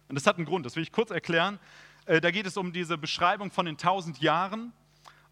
Und 0.09 0.15
das 0.15 0.27
hat 0.27 0.37
einen 0.37 0.45
Grund, 0.45 0.65
das 0.65 0.75
will 0.75 0.83
ich 0.83 0.91
kurz 0.91 1.11
erklären. 1.11 1.59
Äh, 2.05 2.21
da 2.21 2.31
geht 2.31 2.45
es 2.45 2.57
um 2.57 2.73
diese 2.73 2.97
Beschreibung 2.97 3.51
von 3.51 3.65
den 3.65 3.77
tausend 3.77 4.19
Jahren. 4.19 4.73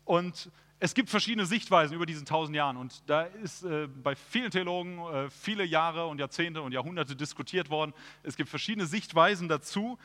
Und 0.05 0.49
es 0.81 0.93
gibt 0.93 1.09
verschiedene 1.09 1.45
Sichtweisen 1.45 1.93
über 1.93 2.05
diesen 2.05 2.25
tausend 2.25 2.55
Jahren 2.55 2.77
und 2.77 3.03
da 3.09 3.23
ist 3.23 3.63
äh, 3.63 3.87
bei 3.87 4.15
vielen 4.15 4.49
Theologen 4.49 4.99
äh, 4.99 5.29
viele 5.29 5.65
Jahre 5.65 6.07
und 6.07 6.19
Jahrzehnte 6.19 6.61
und 6.61 6.71
Jahrhunderte 6.71 7.17
diskutiert 7.17 7.69
worden. 7.69 7.93
Es 8.23 8.37
gibt 8.37 8.49
verschiedene 8.49 8.85
Sichtweisen 8.85 9.49
dazu 9.49 9.99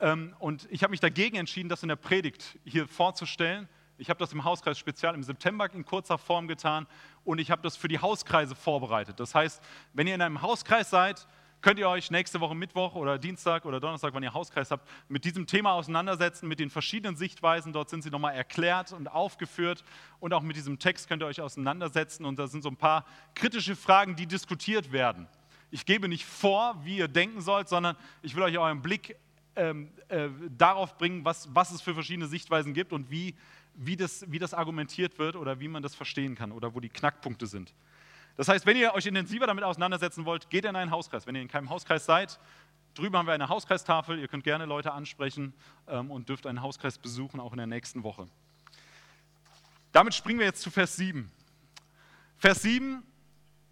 ähm, 0.00 0.34
und 0.40 0.66
ich 0.72 0.82
habe 0.82 0.90
mich 0.90 0.98
dagegen 0.98 1.36
entschieden, 1.36 1.68
das 1.68 1.84
in 1.84 1.88
der 1.88 1.96
Predigt 1.96 2.58
hier 2.64 2.88
vorzustellen. 2.88 3.68
Ich 3.98 4.10
habe 4.10 4.18
das 4.18 4.32
im 4.32 4.44
Hauskreis 4.44 4.78
Spezial 4.78 5.14
im 5.14 5.22
September 5.22 5.72
in 5.72 5.84
kurzer 5.84 6.18
Form 6.18 6.48
getan 6.48 6.86
und 7.24 7.38
ich 7.38 7.50
habe 7.50 7.62
das 7.62 7.76
für 7.76 7.88
die 7.88 7.98
Hauskreise 7.98 8.54
vorbereitet. 8.54 9.18
Das 9.20 9.34
heißt, 9.34 9.62
wenn 9.94 10.06
ihr 10.06 10.14
in 10.14 10.20
einem 10.20 10.42
Hauskreis 10.42 10.90
seid, 10.90 11.26
könnt 11.62 11.78
ihr 11.78 11.88
euch 11.88 12.10
nächste 12.10 12.40
Woche 12.40 12.54
Mittwoch 12.54 12.94
oder 12.94 13.18
Dienstag 13.18 13.64
oder 13.64 13.80
Donnerstag, 13.80 14.14
wenn 14.14 14.22
ihr 14.22 14.34
Hauskreis 14.34 14.70
habt, 14.70 14.86
mit 15.08 15.24
diesem 15.24 15.46
Thema 15.46 15.72
auseinandersetzen, 15.72 16.46
mit 16.46 16.60
den 16.60 16.68
verschiedenen 16.68 17.16
Sichtweisen. 17.16 17.72
Dort 17.72 17.88
sind 17.88 18.02
sie 18.02 18.10
nochmal 18.10 18.34
erklärt 18.34 18.92
und 18.92 19.08
aufgeführt 19.08 19.82
und 20.20 20.34
auch 20.34 20.42
mit 20.42 20.56
diesem 20.56 20.78
Text 20.78 21.08
könnt 21.08 21.22
ihr 21.22 21.26
euch 21.26 21.40
auseinandersetzen 21.40 22.26
und 22.26 22.38
da 22.38 22.46
sind 22.48 22.62
so 22.62 22.68
ein 22.68 22.76
paar 22.76 23.06
kritische 23.34 23.76
Fragen, 23.76 24.14
die 24.14 24.26
diskutiert 24.26 24.92
werden. 24.92 25.26
Ich 25.70 25.86
gebe 25.86 26.06
nicht 26.08 26.26
vor, 26.26 26.78
wie 26.84 26.98
ihr 26.98 27.08
denken 27.08 27.40
sollt, 27.40 27.68
sondern 27.68 27.96
ich 28.22 28.36
will 28.36 28.42
euch 28.42 28.58
euren 28.58 28.82
Blick 28.82 29.16
ähm, 29.56 29.88
äh, 30.08 30.28
darauf 30.56 30.96
bringen, 30.98 31.24
was, 31.24 31.48
was 31.54 31.70
es 31.70 31.80
für 31.80 31.94
verschiedene 31.94 32.28
Sichtweisen 32.28 32.74
gibt 32.74 32.92
und 32.92 33.10
wie, 33.10 33.34
wie, 33.76 33.96
das, 33.96 34.24
wie 34.30 34.38
das 34.38 34.54
argumentiert 34.54 35.18
wird 35.18 35.36
oder 35.36 35.60
wie 35.60 35.68
man 35.68 35.82
das 35.82 35.94
verstehen 35.94 36.34
kann 36.34 36.52
oder 36.52 36.74
wo 36.74 36.80
die 36.80 36.88
Knackpunkte 36.88 37.46
sind. 37.46 37.74
Das 38.36 38.48
heißt, 38.48 38.66
wenn 38.66 38.76
ihr 38.76 38.94
euch 38.94 39.06
intensiver 39.06 39.46
damit 39.46 39.64
auseinandersetzen 39.64 40.24
wollt, 40.24 40.50
geht 40.50 40.64
in 40.64 40.76
einen 40.76 40.90
Hauskreis. 40.90 41.26
Wenn 41.26 41.34
ihr 41.34 41.42
in 41.42 41.48
keinem 41.48 41.70
Hauskreis 41.70 42.04
seid, 42.04 42.38
drüben 42.94 43.16
haben 43.16 43.26
wir 43.26 43.34
eine 43.34 43.48
Hauskreistafel. 43.48 44.18
Ihr 44.18 44.28
könnt 44.28 44.44
gerne 44.44 44.66
Leute 44.66 44.92
ansprechen 44.92 45.54
ähm, 45.88 46.10
und 46.10 46.28
dürft 46.28 46.46
einen 46.46 46.60
Hauskreis 46.60 46.98
besuchen, 46.98 47.40
auch 47.40 47.52
in 47.52 47.58
der 47.58 47.66
nächsten 47.66 48.02
Woche. 48.02 48.28
Damit 49.92 50.14
springen 50.14 50.38
wir 50.38 50.46
jetzt 50.46 50.60
zu 50.60 50.70
Vers 50.70 50.96
7. 50.96 51.30
Vers 52.36 52.62
7 52.62 53.02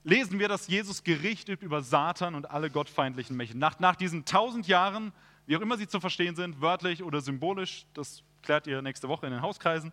lesen 0.04 0.38
wir, 0.38 0.48
dass 0.48 0.66
Jesus 0.68 1.02
Gericht 1.02 1.48
übt 1.48 1.64
über 1.64 1.82
Satan 1.82 2.34
und 2.34 2.50
alle 2.50 2.70
gottfeindlichen 2.70 3.36
Mächte. 3.36 3.58
Nach, 3.58 3.78
nach 3.80 3.96
diesen 3.96 4.24
tausend 4.24 4.66
Jahren, 4.66 5.12
wie 5.46 5.56
auch 5.56 5.60
immer 5.60 5.76
sie 5.76 5.88
zu 5.88 6.00
verstehen 6.00 6.36
sind, 6.36 6.60
wörtlich 6.60 7.02
oder 7.02 7.20
symbolisch, 7.20 7.86
das 7.92 8.22
klärt 8.44 8.66
ihr 8.66 8.82
nächste 8.82 9.08
Woche 9.08 9.26
in 9.26 9.32
den 9.32 9.42
Hauskreisen, 9.42 9.92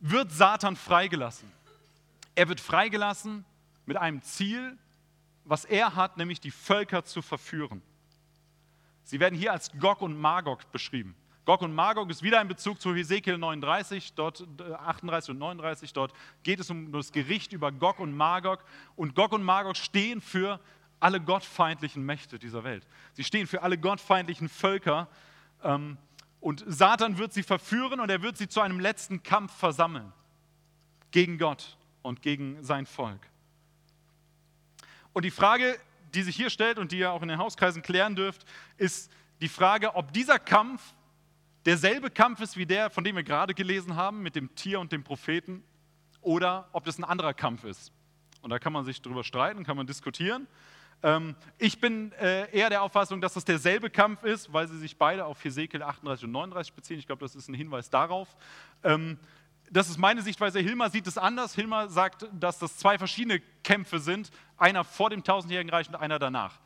wird 0.00 0.30
Satan 0.32 0.76
freigelassen. 0.76 1.50
Er 2.34 2.48
wird 2.48 2.60
freigelassen 2.60 3.44
mit 3.86 3.96
einem 3.96 4.22
Ziel, 4.22 4.76
was 5.44 5.64
er 5.64 5.94
hat, 5.94 6.16
nämlich 6.16 6.40
die 6.40 6.50
Völker 6.50 7.04
zu 7.04 7.22
verführen. 7.22 7.82
Sie 9.04 9.20
werden 9.20 9.38
hier 9.38 9.52
als 9.52 9.70
Gog 9.78 10.02
und 10.02 10.18
Magog 10.18 10.70
beschrieben. 10.72 11.14
Gog 11.44 11.62
und 11.62 11.74
Magog 11.74 12.08
ist 12.10 12.22
wieder 12.22 12.38
ein 12.38 12.46
Bezug 12.46 12.80
zu 12.80 12.94
Hesekiel 12.94 13.36
39, 13.36 14.14
dort 14.14 14.46
38 14.60 15.28
äh, 15.28 15.32
und 15.32 15.38
39. 15.38 15.92
Dort 15.92 16.12
geht 16.44 16.60
es 16.60 16.70
um 16.70 16.92
das 16.92 17.10
Gericht 17.10 17.52
über 17.52 17.72
Gog 17.72 17.98
und 17.98 18.16
Magog. 18.16 18.64
Und 18.94 19.16
Gog 19.16 19.32
und 19.32 19.42
Magog 19.42 19.76
stehen 19.76 20.20
für 20.20 20.60
alle 21.00 21.20
gottfeindlichen 21.20 22.04
Mächte 22.04 22.38
dieser 22.38 22.62
Welt. 22.62 22.86
Sie 23.14 23.24
stehen 23.24 23.48
für 23.48 23.62
alle 23.62 23.76
gottfeindlichen 23.76 24.48
Völker. 24.48 25.08
Ähm, 25.64 25.98
und 26.42 26.64
Satan 26.66 27.18
wird 27.18 27.32
sie 27.32 27.44
verführen 27.44 28.00
und 28.00 28.10
er 28.10 28.20
wird 28.20 28.36
sie 28.36 28.48
zu 28.48 28.60
einem 28.60 28.80
letzten 28.80 29.22
Kampf 29.22 29.56
versammeln 29.56 30.12
gegen 31.12 31.38
Gott 31.38 31.78
und 32.02 32.20
gegen 32.20 32.62
sein 32.64 32.84
Volk. 32.84 33.20
Und 35.12 35.24
die 35.24 35.30
Frage, 35.30 35.78
die 36.14 36.22
sich 36.22 36.34
hier 36.34 36.50
stellt 36.50 36.78
und 36.78 36.90
die 36.90 36.98
ihr 36.98 37.12
auch 37.12 37.22
in 37.22 37.28
den 37.28 37.38
Hauskreisen 37.38 37.80
klären 37.80 38.16
dürft, 38.16 38.44
ist 38.76 39.12
die 39.40 39.48
Frage, 39.48 39.94
ob 39.94 40.12
dieser 40.12 40.40
Kampf 40.40 40.82
derselbe 41.64 42.10
Kampf 42.10 42.40
ist 42.40 42.56
wie 42.56 42.66
der, 42.66 42.90
von 42.90 43.04
dem 43.04 43.14
wir 43.14 43.22
gerade 43.22 43.54
gelesen 43.54 43.94
haben, 43.94 44.20
mit 44.20 44.34
dem 44.34 44.52
Tier 44.56 44.80
und 44.80 44.90
dem 44.90 45.04
Propheten, 45.04 45.62
oder 46.22 46.68
ob 46.72 46.84
das 46.84 46.98
ein 46.98 47.04
anderer 47.04 47.34
Kampf 47.34 47.62
ist. 47.62 47.92
Und 48.40 48.50
da 48.50 48.58
kann 48.58 48.72
man 48.72 48.84
sich 48.84 49.00
darüber 49.00 49.22
streiten, 49.22 49.62
kann 49.62 49.76
man 49.76 49.86
diskutieren. 49.86 50.48
Ähm, 51.02 51.34
ich 51.58 51.80
bin 51.80 52.12
äh, 52.12 52.50
eher 52.56 52.70
der 52.70 52.82
Auffassung, 52.82 53.20
dass 53.20 53.34
das 53.34 53.44
derselbe 53.44 53.90
Kampf 53.90 54.22
ist, 54.22 54.52
weil 54.52 54.68
sie 54.68 54.78
sich 54.78 54.96
beide 54.96 55.24
auf 55.24 55.42
Hesekiel 55.44 55.82
38 55.82 56.24
und 56.24 56.32
39 56.32 56.72
beziehen. 56.74 56.98
Ich 56.98 57.06
glaube, 57.06 57.20
das 57.20 57.34
ist 57.34 57.48
ein 57.48 57.54
Hinweis 57.54 57.90
darauf. 57.90 58.36
Ähm, 58.84 59.18
das 59.70 59.88
ist 59.88 59.98
meine 59.98 60.22
Sichtweise. 60.22 60.60
Hilmar 60.60 60.90
sieht 60.90 61.06
es 61.06 61.18
anders. 61.18 61.54
Hilmar 61.54 61.88
sagt, 61.88 62.26
dass 62.32 62.58
das 62.58 62.76
zwei 62.76 62.98
verschiedene 62.98 63.40
Kämpfe 63.64 63.98
sind. 63.98 64.30
Einer 64.58 64.84
vor 64.84 65.10
dem 65.10 65.24
tausendjährigen 65.24 65.70
Reich 65.70 65.88
und 65.88 65.96
einer 65.96 66.18
danach. 66.18 66.60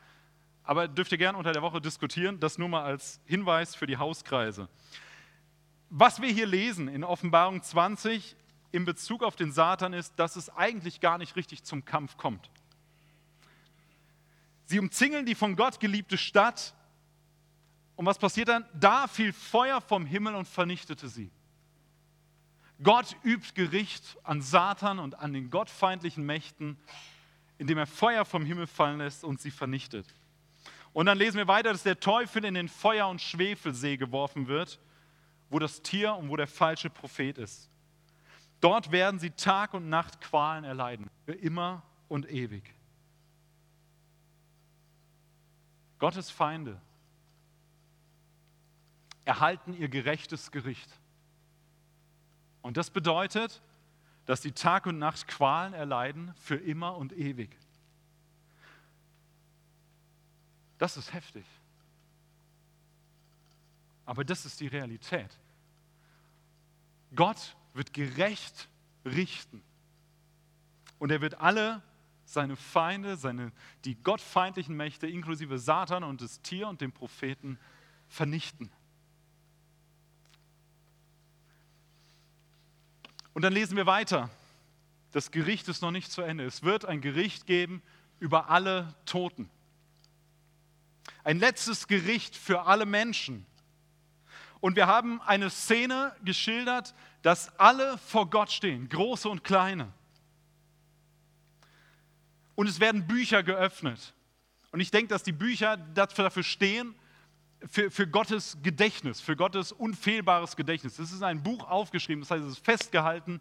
Aber 0.64 0.88
dürft 0.88 1.12
ihr 1.12 1.18
gerne 1.18 1.38
unter 1.38 1.52
der 1.52 1.62
Woche 1.62 1.80
diskutieren. 1.80 2.40
Das 2.40 2.58
nur 2.58 2.68
mal 2.68 2.82
als 2.82 3.20
Hinweis 3.24 3.74
für 3.74 3.86
die 3.86 3.96
Hauskreise. 3.96 4.68
Was 5.88 6.20
wir 6.20 6.28
hier 6.28 6.46
lesen 6.46 6.88
in 6.88 7.04
Offenbarung 7.04 7.62
20 7.62 8.36
in 8.72 8.84
Bezug 8.84 9.22
auf 9.22 9.36
den 9.36 9.52
Satan 9.52 9.92
ist, 9.92 10.18
dass 10.18 10.34
es 10.34 10.50
eigentlich 10.50 11.00
gar 11.00 11.16
nicht 11.16 11.36
richtig 11.36 11.62
zum 11.62 11.84
Kampf 11.84 12.16
kommt. 12.16 12.50
Sie 14.66 14.78
umzingeln 14.78 15.24
die 15.24 15.34
von 15.34 15.56
Gott 15.56 15.80
geliebte 15.80 16.18
Stadt. 16.18 16.74
Und 17.94 18.04
was 18.04 18.18
passiert 18.18 18.48
dann? 18.48 18.66
Da 18.74 19.06
fiel 19.06 19.32
Feuer 19.32 19.80
vom 19.80 20.04
Himmel 20.04 20.34
und 20.34 20.46
vernichtete 20.46 21.08
sie. 21.08 21.30
Gott 22.82 23.16
übt 23.24 23.54
Gericht 23.54 24.18
an 24.22 24.42
Satan 24.42 24.98
und 24.98 25.18
an 25.18 25.32
den 25.32 25.50
gottfeindlichen 25.50 26.26
Mächten, 26.26 26.76
indem 27.58 27.78
er 27.78 27.86
Feuer 27.86 28.24
vom 28.24 28.44
Himmel 28.44 28.66
fallen 28.66 28.98
lässt 28.98 29.24
und 29.24 29.40
sie 29.40 29.50
vernichtet. 29.50 30.06
Und 30.92 31.06
dann 31.06 31.16
lesen 31.16 31.38
wir 31.38 31.48
weiter, 31.48 31.72
dass 31.72 31.84
der 31.84 32.00
Teufel 32.00 32.44
in 32.44 32.54
den 32.54 32.68
Feuer- 32.68 33.08
und 33.08 33.20
Schwefelsee 33.22 33.96
geworfen 33.96 34.46
wird, 34.46 34.78
wo 35.48 35.58
das 35.58 35.80
Tier 35.80 36.14
und 36.14 36.28
wo 36.28 36.36
der 36.36 36.46
falsche 36.46 36.90
Prophet 36.90 37.38
ist. 37.38 37.70
Dort 38.60 38.90
werden 38.90 39.20
sie 39.20 39.30
Tag 39.30 39.74
und 39.74 39.88
Nacht 39.88 40.20
Qualen 40.20 40.64
erleiden, 40.64 41.08
für 41.24 41.34
immer 41.34 41.82
und 42.08 42.30
ewig. 42.30 42.75
Gottes 45.98 46.30
Feinde 46.30 46.80
erhalten 49.24 49.72
ihr 49.74 49.88
gerechtes 49.88 50.50
Gericht. 50.50 50.90
Und 52.62 52.76
das 52.76 52.90
bedeutet, 52.90 53.62
dass 54.26 54.42
sie 54.42 54.52
Tag 54.52 54.86
und 54.86 54.98
Nacht 54.98 55.26
Qualen 55.28 55.72
erleiden 55.72 56.34
für 56.36 56.56
immer 56.56 56.96
und 56.96 57.12
ewig. 57.12 57.56
Das 60.78 60.96
ist 60.96 61.12
heftig. 61.12 61.44
Aber 64.04 64.24
das 64.24 64.44
ist 64.44 64.60
die 64.60 64.66
Realität. 64.66 65.30
Gott 67.14 67.56
wird 67.72 67.92
gerecht 67.92 68.68
richten. 69.04 69.62
Und 70.98 71.10
er 71.10 71.20
wird 71.20 71.40
alle 71.40 71.82
seine 72.26 72.56
Feinde, 72.56 73.16
seine, 73.16 73.52
die 73.84 73.94
gottfeindlichen 73.94 74.76
Mächte, 74.76 75.06
inklusive 75.06 75.58
Satan 75.58 76.04
und 76.04 76.20
das 76.20 76.42
Tier 76.42 76.68
und 76.68 76.80
den 76.80 76.92
Propheten, 76.92 77.58
vernichten. 78.08 78.70
Und 83.32 83.42
dann 83.42 83.52
lesen 83.52 83.76
wir 83.76 83.86
weiter. 83.86 84.30
Das 85.12 85.30
Gericht 85.30 85.68
ist 85.68 85.82
noch 85.82 85.90
nicht 85.90 86.10
zu 86.10 86.22
Ende. 86.22 86.44
Es 86.44 86.62
wird 86.62 86.84
ein 86.84 87.00
Gericht 87.00 87.46
geben 87.46 87.82
über 88.18 88.50
alle 88.50 88.94
Toten. 89.04 89.48
Ein 91.22 91.38
letztes 91.38 91.86
Gericht 91.86 92.36
für 92.36 92.62
alle 92.62 92.86
Menschen. 92.86 93.46
Und 94.60 94.74
wir 94.74 94.86
haben 94.86 95.20
eine 95.22 95.50
Szene 95.50 96.14
geschildert, 96.24 96.94
dass 97.22 97.56
alle 97.58 97.98
vor 97.98 98.30
Gott 98.30 98.50
stehen, 98.50 98.88
große 98.88 99.28
und 99.28 99.44
kleine. 99.44 99.92
Und 102.56 102.68
es 102.68 102.80
werden 102.80 103.06
Bücher 103.06 103.44
geöffnet. 103.44 104.14
Und 104.72 104.80
ich 104.80 104.90
denke, 104.90 105.08
dass 105.08 105.22
die 105.22 105.32
Bücher 105.32 105.76
dafür 105.76 106.42
stehen, 106.42 106.94
für, 107.68 107.90
für 107.90 108.06
Gottes 108.06 108.58
Gedächtnis, 108.62 109.20
für 109.20 109.36
Gottes 109.36 109.72
unfehlbares 109.72 110.56
Gedächtnis. 110.56 110.98
Es 110.98 111.12
ist 111.12 111.22
ein 111.22 111.42
Buch 111.42 111.68
aufgeschrieben, 111.68 112.22
das 112.22 112.30
heißt, 112.30 112.44
es 112.44 112.52
ist 112.52 112.64
festgehalten, 112.64 113.40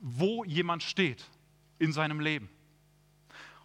wo 0.00 0.44
jemand 0.44 0.82
steht 0.82 1.24
in 1.78 1.92
seinem 1.92 2.20
Leben. 2.20 2.48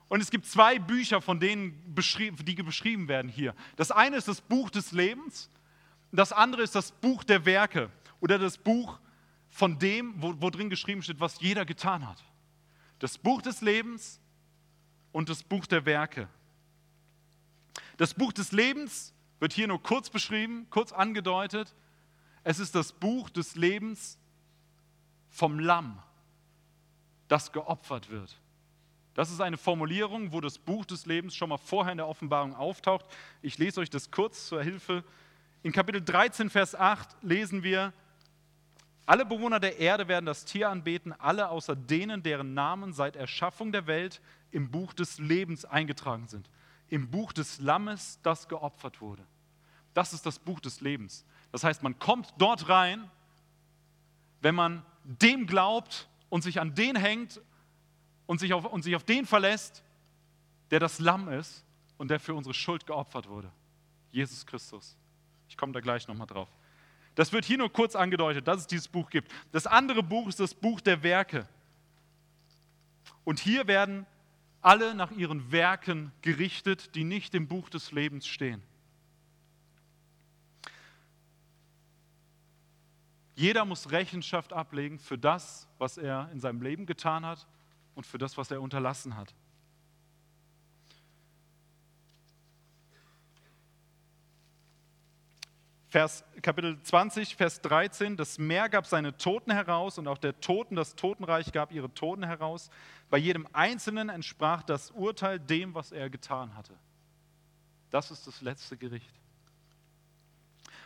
Und 0.07 0.21
es 0.21 0.31
gibt 0.31 0.45
zwei 0.45 0.79
Bücher, 0.79 1.21
von 1.21 1.39
denen 1.39 1.83
die 1.85 2.63
beschrieben 2.63 3.07
werden 3.07 3.29
hier. 3.29 3.53
Das 3.75 3.91
eine 3.91 4.17
ist 4.17 4.27
das 4.27 4.41
Buch 4.41 4.69
des 4.69 4.91
Lebens, 4.91 5.49
das 6.11 6.31
andere 6.31 6.63
ist 6.63 6.73
das 6.73 6.91
Buch 6.91 7.23
der 7.23 7.45
Werke 7.45 7.91
oder 8.19 8.39
das 8.39 8.57
Buch 8.57 8.99
von 9.49 9.77
dem, 9.77 10.13
wo, 10.17 10.33
wo 10.39 10.49
drin 10.49 10.69
geschrieben 10.69 11.03
steht, 11.03 11.19
was 11.19 11.39
jeder 11.41 11.65
getan 11.65 12.07
hat. 12.07 12.23
Das 12.97 13.17
Buch 13.17 13.41
des 13.41 13.61
Lebens 13.61 14.19
und 15.11 15.29
das 15.29 15.43
Buch 15.43 15.65
der 15.65 15.85
Werke. 15.85 16.27
Das 17.97 18.13
Buch 18.13 18.31
des 18.31 18.51
Lebens 18.51 19.13
wird 19.39 19.53
hier 19.53 19.67
nur 19.67 19.81
kurz 19.81 20.09
beschrieben, 20.09 20.67
kurz 20.69 20.91
angedeutet. 20.91 21.75
Es 22.43 22.59
ist 22.59 22.75
das 22.75 22.93
Buch 22.93 23.29
des 23.29 23.55
Lebens 23.55 24.17
vom 25.29 25.59
Lamm, 25.59 26.01
das 27.27 27.51
geopfert 27.51 28.09
wird. 28.09 28.39
Das 29.13 29.31
ist 29.31 29.41
eine 29.41 29.57
Formulierung, 29.57 30.31
wo 30.31 30.39
das 30.39 30.57
Buch 30.57 30.85
des 30.85 31.05
Lebens 31.05 31.35
schon 31.35 31.49
mal 31.49 31.57
vorher 31.57 31.91
in 31.91 31.97
der 31.97 32.07
Offenbarung 32.07 32.55
auftaucht. 32.55 33.05
Ich 33.41 33.57
lese 33.57 33.81
euch 33.81 33.89
das 33.89 34.11
kurz 34.11 34.47
zur 34.47 34.63
Hilfe. 34.63 35.03
In 35.61 35.73
Kapitel 35.73 36.01
13, 36.01 36.49
Vers 36.49 36.73
8 36.73 37.17
lesen 37.21 37.63
wir, 37.63 37.91
alle 39.09 39.25
Bewohner 39.25 39.59
der 39.59 39.79
Erde 39.79 40.07
werden 40.07 40.25
das 40.25 40.45
Tier 40.45 40.69
anbeten, 40.69 41.13
alle 41.13 41.49
außer 41.49 41.75
denen, 41.75 42.23
deren 42.23 42.53
Namen 42.53 42.93
seit 42.93 43.15
Erschaffung 43.15 43.71
der 43.71 43.87
Welt 43.87 44.21
im 44.51 44.69
Buch 44.71 44.93
des 44.93 45.19
Lebens 45.19 45.65
eingetragen 45.65 46.27
sind 46.27 46.49
im 46.89 47.09
Buch 47.09 47.31
des 47.33 47.59
Lammes, 47.59 48.19
das 48.23 48.47
geopfert 48.47 49.01
wurde. 49.01 49.25
Das 49.93 50.13
ist 50.13 50.25
das 50.25 50.39
Buch 50.39 50.59
des 50.59 50.81
Lebens. 50.81 51.25
Das 51.51 51.63
heißt, 51.63 51.83
man 51.83 51.97
kommt 51.99 52.33
dort 52.37 52.69
rein, 52.69 53.09
wenn 54.41 54.55
man 54.55 54.85
dem 55.03 55.47
glaubt 55.47 56.07
und 56.29 56.43
sich 56.43 56.59
an 56.59 56.75
den 56.75 56.95
hängt 56.95 57.41
und 58.25 58.39
sich 58.39 58.53
auf, 58.53 58.65
und 58.65 58.83
sich 58.83 58.95
auf 58.95 59.03
den 59.03 59.25
verlässt, 59.25 59.83
der 60.71 60.79
das 60.79 60.99
Lamm 60.99 61.29
ist 61.29 61.63
und 61.97 62.09
der 62.09 62.19
für 62.19 62.33
unsere 62.33 62.53
Schuld 62.53 62.85
geopfert 62.85 63.27
wurde. 63.27 63.51
Jesus 64.11 64.45
Christus. 64.45 64.95
Ich 65.47 65.57
komme 65.57 65.73
da 65.73 65.79
gleich 65.79 66.07
nochmal 66.07 66.27
drauf. 66.27 66.49
Das 67.19 67.33
wird 67.33 67.43
hier 67.43 67.57
nur 67.57 67.69
kurz 67.69 67.97
angedeutet, 67.97 68.47
dass 68.47 68.61
es 68.61 68.67
dieses 68.67 68.87
Buch 68.87 69.09
gibt. 69.09 69.29
Das 69.51 69.67
andere 69.67 70.03
Buch 70.03 70.29
ist 70.29 70.39
das 70.39 70.53
Buch 70.53 70.79
der 70.79 71.03
Werke. 71.03 71.49
Und 73.25 73.41
hier 73.41 73.67
werden 73.67 74.05
alle 74.61 74.95
nach 74.95 75.11
ihren 75.11 75.51
Werken 75.51 76.13
gerichtet, 76.21 76.95
die 76.95 77.03
nicht 77.03 77.35
im 77.35 77.49
Buch 77.49 77.69
des 77.69 77.91
Lebens 77.91 78.25
stehen. 78.25 78.63
Jeder 83.35 83.65
muss 83.65 83.91
Rechenschaft 83.91 84.53
ablegen 84.53 84.97
für 84.97 85.17
das, 85.17 85.67
was 85.77 85.97
er 85.97 86.29
in 86.31 86.39
seinem 86.39 86.61
Leben 86.61 86.85
getan 86.85 87.25
hat 87.25 87.47
und 87.95 88.07
für 88.07 88.17
das, 88.17 88.37
was 88.37 88.49
er 88.49 88.61
unterlassen 88.61 89.17
hat. 89.17 89.35
Vers, 95.89 96.23
Kapitel 96.43 96.79
20, 96.79 97.35
Vers 97.35 97.61
13, 97.61 98.15
das 98.15 98.37
Meer 98.37 98.69
gab 98.69 98.85
seine 98.85 99.17
Toten 99.17 99.51
heraus 99.51 99.97
und 99.97 100.07
auch 100.07 100.19
der 100.19 100.39
Toten, 100.39 100.75
das 100.75 100.95
Totenreich 100.95 101.51
gab 101.51 101.71
ihre 101.71 101.91
Toten 101.91 102.23
heraus. 102.23 102.69
Bei 103.09 103.17
jedem 103.17 103.47
Einzelnen 103.53 104.09
entsprach 104.09 104.61
das 104.61 104.91
Urteil 104.91 105.39
dem, 105.39 105.73
was 105.73 105.91
er 105.91 106.11
getan 106.11 106.55
hatte. 106.55 106.75
Das 107.89 108.11
ist 108.11 108.27
das 108.27 108.41
letzte 108.41 108.77
Gericht. 108.77 109.11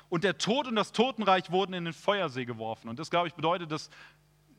Und 0.08 0.24
der 0.24 0.38
Tod 0.38 0.68
und 0.68 0.76
das 0.78 0.94
Totenreich 0.94 1.52
wurden 1.52 1.74
in 1.74 1.84
den 1.84 1.94
Feuersee 1.94 2.46
geworfen. 2.46 2.88
Und 2.88 2.98
das, 2.98 3.10
glaube 3.10 3.28
ich, 3.28 3.34
bedeutet, 3.34 3.74
dass 3.74 3.90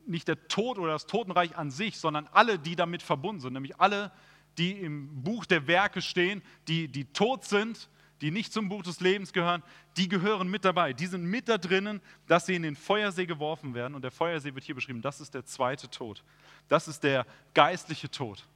nicht 0.05 0.27
der 0.27 0.47
Tod 0.47 0.77
oder 0.77 0.91
das 0.91 1.07
Totenreich 1.07 1.57
an 1.57 1.71
sich, 1.71 1.97
sondern 1.97 2.27
alle, 2.31 2.59
die 2.59 2.75
damit 2.75 3.01
verbunden 3.01 3.41
sind, 3.41 3.53
nämlich 3.53 3.79
alle, 3.79 4.11
die 4.59 4.73
im 4.73 5.23
Buch 5.23 5.45
der 5.45 5.65
Werke 5.65 6.03
stehen, 6.03 6.43
die, 6.67 6.87
die 6.87 7.05
tot 7.05 7.45
sind 7.45 7.89
die 8.21 8.31
nicht 8.31 8.53
zum 8.53 8.69
Buch 8.69 8.83
des 8.83 9.01
Lebens 9.01 9.33
gehören, 9.33 9.61
die 9.97 10.07
gehören 10.07 10.47
mit 10.47 10.63
dabei. 10.65 10.93
Die 10.93 11.07
sind 11.07 11.25
mit 11.25 11.49
da 11.49 11.57
drinnen, 11.57 12.01
dass 12.27 12.45
sie 12.45 12.55
in 12.55 12.63
den 12.63 12.75
Feuersee 12.75 13.25
geworfen 13.25 13.73
werden. 13.73 13.95
Und 13.95 14.03
der 14.03 14.11
Feuersee 14.11 14.55
wird 14.55 14.63
hier 14.63 14.75
beschrieben. 14.75 15.01
Das 15.01 15.19
ist 15.19 15.33
der 15.33 15.45
zweite 15.45 15.89
Tod. 15.89 16.23
Das 16.67 16.87
ist 16.87 17.03
der 17.03 17.25
geistliche 17.53 18.09
Tod. 18.09 18.47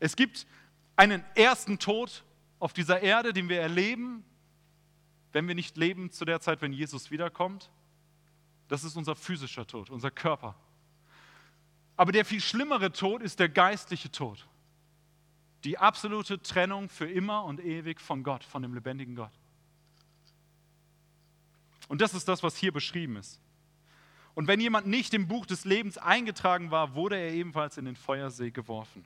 Es 0.00 0.16
gibt 0.16 0.46
einen 0.96 1.24
ersten 1.34 1.78
Tod 1.78 2.24
auf 2.58 2.72
dieser 2.72 3.02
Erde, 3.02 3.32
den 3.32 3.48
wir 3.48 3.60
erleben, 3.60 4.24
wenn 5.32 5.48
wir 5.48 5.54
nicht 5.54 5.76
leben 5.76 6.10
zu 6.10 6.24
der 6.24 6.40
Zeit, 6.40 6.62
wenn 6.62 6.72
Jesus 6.72 7.10
wiederkommt. 7.10 7.70
Das 8.68 8.84
ist 8.84 8.96
unser 8.96 9.16
physischer 9.16 9.66
Tod, 9.66 9.90
unser 9.90 10.10
Körper. 10.10 10.54
Aber 11.96 12.12
der 12.12 12.24
viel 12.24 12.40
schlimmere 12.40 12.92
Tod 12.92 13.22
ist 13.22 13.40
der 13.40 13.48
geistliche 13.48 14.10
Tod. 14.10 14.46
Die 15.64 15.78
absolute 15.78 16.40
Trennung 16.42 16.88
für 16.88 17.10
immer 17.10 17.44
und 17.44 17.60
ewig 17.60 18.00
von 18.00 18.22
Gott, 18.22 18.44
von 18.44 18.62
dem 18.62 18.74
lebendigen 18.74 19.16
Gott. 19.16 19.32
Und 21.88 22.00
das 22.00 22.14
ist 22.14 22.28
das, 22.28 22.42
was 22.42 22.56
hier 22.56 22.72
beschrieben 22.72 23.16
ist. 23.16 23.40
Und 24.34 24.48
wenn 24.48 24.60
jemand 24.60 24.86
nicht 24.86 25.14
im 25.14 25.28
Buch 25.28 25.46
des 25.46 25.64
Lebens 25.64 25.96
eingetragen 25.96 26.70
war, 26.70 26.94
wurde 26.94 27.16
er 27.16 27.32
ebenfalls 27.32 27.78
in 27.78 27.84
den 27.84 27.96
Feuersee 27.96 28.50
geworfen. 28.50 29.04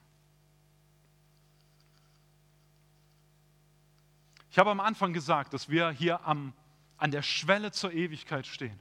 Ich 4.51 4.59
habe 4.59 4.71
am 4.71 4.81
Anfang 4.81 5.12
gesagt, 5.12 5.53
dass 5.53 5.68
wir 5.68 5.90
hier 5.90 6.27
am, 6.27 6.55
an 6.97 7.11
der 7.11 7.23
Schwelle 7.23 7.71
zur 7.71 7.92
Ewigkeit 7.92 8.47
stehen. 8.47 8.79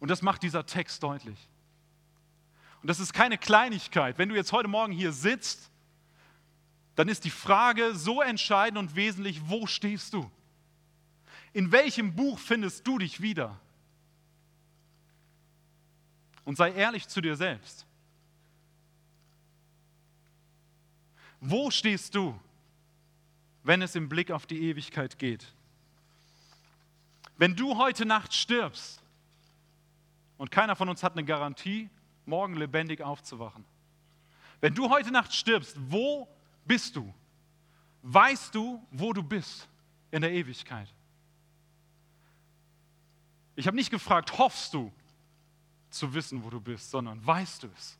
Und 0.00 0.10
das 0.10 0.20
macht 0.20 0.42
dieser 0.42 0.66
Text 0.66 1.02
deutlich. 1.02 1.38
Und 2.82 2.88
das 2.88 3.00
ist 3.00 3.12
keine 3.12 3.38
Kleinigkeit. 3.38 4.18
Wenn 4.18 4.28
du 4.28 4.34
jetzt 4.34 4.52
heute 4.52 4.68
Morgen 4.68 4.92
hier 4.92 5.12
sitzt 5.12 5.70
dann 6.96 7.08
ist 7.08 7.24
die 7.24 7.30
Frage 7.30 7.94
so 7.94 8.22
entscheidend 8.22 8.78
und 8.78 8.96
wesentlich, 8.96 9.40
wo 9.48 9.66
stehst 9.66 10.14
du? 10.14 10.30
In 11.52 11.70
welchem 11.70 12.14
Buch 12.14 12.38
findest 12.38 12.86
du 12.86 12.98
dich 12.98 13.20
wieder? 13.20 13.60
Und 16.44 16.56
sei 16.56 16.72
ehrlich 16.72 17.06
zu 17.06 17.20
dir 17.20 17.36
selbst. 17.36 17.86
Wo 21.40 21.70
stehst 21.70 22.14
du, 22.14 22.38
wenn 23.62 23.82
es 23.82 23.94
im 23.94 24.08
Blick 24.08 24.30
auf 24.30 24.46
die 24.46 24.62
Ewigkeit 24.62 25.18
geht? 25.18 25.52
Wenn 27.36 27.54
du 27.54 27.76
heute 27.76 28.06
Nacht 28.06 28.32
stirbst, 28.32 29.02
und 30.38 30.50
keiner 30.50 30.76
von 30.76 30.88
uns 30.88 31.02
hat 31.02 31.12
eine 31.12 31.24
Garantie, 31.24 31.88
morgen 32.24 32.56
lebendig 32.56 33.02
aufzuwachen. 33.02 33.64
Wenn 34.60 34.74
du 34.74 34.90
heute 34.90 35.10
Nacht 35.10 35.32
stirbst, 35.32 35.76
wo 35.90 36.28
bist 36.66 36.96
du? 36.96 37.12
Weißt 38.02 38.54
du, 38.54 38.82
wo 38.90 39.12
du 39.12 39.22
bist 39.22 39.68
in 40.10 40.22
der 40.22 40.32
Ewigkeit? 40.32 40.88
Ich 43.56 43.66
habe 43.66 43.76
nicht 43.76 43.90
gefragt, 43.90 44.36
hoffst 44.38 44.74
du 44.74 44.92
zu 45.90 46.12
wissen, 46.12 46.44
wo 46.44 46.50
du 46.50 46.60
bist, 46.60 46.90
sondern 46.90 47.24
weißt 47.26 47.62
du 47.62 47.68
es? 47.76 47.98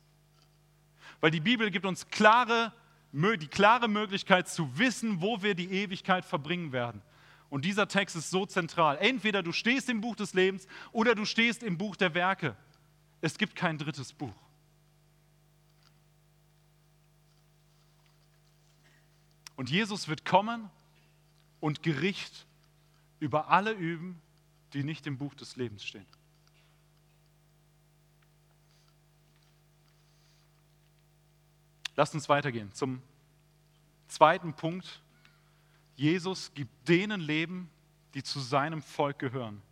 Weil 1.19 1.31
die 1.31 1.39
Bibel 1.39 1.71
gibt 1.71 1.85
uns 1.85 2.07
klare, 2.07 2.71
die 3.11 3.47
klare 3.47 3.87
Möglichkeit 3.87 4.47
zu 4.47 4.77
wissen, 4.77 5.21
wo 5.21 5.41
wir 5.41 5.55
die 5.55 5.71
Ewigkeit 5.71 6.25
verbringen 6.25 6.71
werden. 6.71 7.01
Und 7.49 7.65
dieser 7.65 7.87
Text 7.87 8.15
ist 8.15 8.29
so 8.29 8.45
zentral. 8.45 8.97
Entweder 8.99 9.41
du 9.41 9.51
stehst 9.51 9.89
im 9.89 10.01
Buch 10.01 10.15
des 10.15 10.33
Lebens 10.33 10.67
oder 10.91 11.15
du 11.15 11.25
stehst 11.25 11.63
im 11.63 11.77
Buch 11.77 11.95
der 11.95 12.13
Werke. 12.13 12.55
Es 13.21 13.37
gibt 13.37 13.55
kein 13.55 13.77
drittes 13.77 14.13
Buch. 14.13 14.35
Und 19.57 19.71
Jesus 19.71 20.07
wird 20.07 20.23
kommen 20.23 20.69
und 21.59 21.83
Gericht 21.83 22.45
über 23.19 23.49
alle 23.49 23.71
üben, 23.71 24.21
die 24.73 24.83
nicht 24.83 25.07
im 25.07 25.17
Buch 25.17 25.33
des 25.33 25.55
Lebens 25.55 25.83
stehen. 25.83 26.05
Lasst 31.95 32.13
uns 32.13 32.29
weitergehen 32.29 32.71
zum 32.73 33.01
zweiten 34.07 34.53
Punkt. 34.53 35.01
Jesus 35.95 36.53
gibt 36.53 36.87
denen 36.87 37.19
Leben, 37.19 37.71
die 38.13 38.21
zu 38.21 38.39
seinem 38.39 38.83
Volk 38.83 39.17
gehören. 39.17 39.63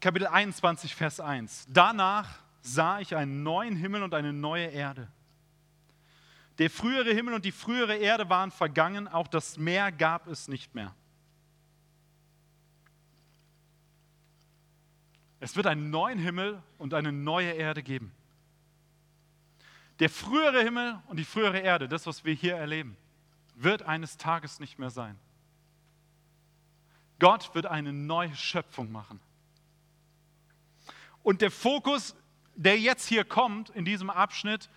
Kapitel 0.00 0.26
21, 0.26 0.94
Vers 0.94 1.20
1. 1.20 1.66
Danach 1.68 2.38
sah 2.62 3.00
ich 3.00 3.14
einen 3.14 3.42
neuen 3.42 3.76
Himmel 3.76 4.02
und 4.02 4.14
eine 4.14 4.32
neue 4.32 4.68
Erde 4.68 5.06
der 6.60 6.68
frühere 6.68 7.14
Himmel 7.14 7.32
und 7.32 7.46
die 7.46 7.52
frühere 7.52 7.96
Erde 7.96 8.28
waren 8.28 8.50
vergangen, 8.50 9.08
auch 9.08 9.28
das 9.28 9.56
Meer 9.56 9.90
gab 9.90 10.26
es 10.26 10.46
nicht 10.46 10.74
mehr. 10.74 10.94
Es 15.40 15.56
wird 15.56 15.66
einen 15.66 15.88
neuen 15.88 16.18
Himmel 16.18 16.62
und 16.76 16.92
eine 16.92 17.12
neue 17.12 17.50
Erde 17.50 17.82
geben. 17.82 18.12
Der 20.00 20.10
frühere 20.10 20.62
Himmel 20.62 20.98
und 21.06 21.16
die 21.16 21.24
frühere 21.24 21.60
Erde, 21.60 21.88
das, 21.88 22.06
was 22.06 22.26
wir 22.26 22.34
hier 22.34 22.56
erleben, 22.56 22.94
wird 23.54 23.84
eines 23.84 24.18
Tages 24.18 24.60
nicht 24.60 24.78
mehr 24.78 24.90
sein. 24.90 25.18
Gott 27.18 27.54
wird 27.54 27.64
eine 27.64 27.94
neue 27.94 28.36
Schöpfung 28.36 28.92
machen. 28.92 29.18
Und 31.22 31.40
der 31.40 31.50
Fokus, 31.50 32.14
der 32.54 32.78
jetzt 32.78 33.06
hier 33.06 33.24
kommt 33.24 33.70
in 33.70 33.86
diesem 33.86 34.10
Abschnitt, 34.10 34.68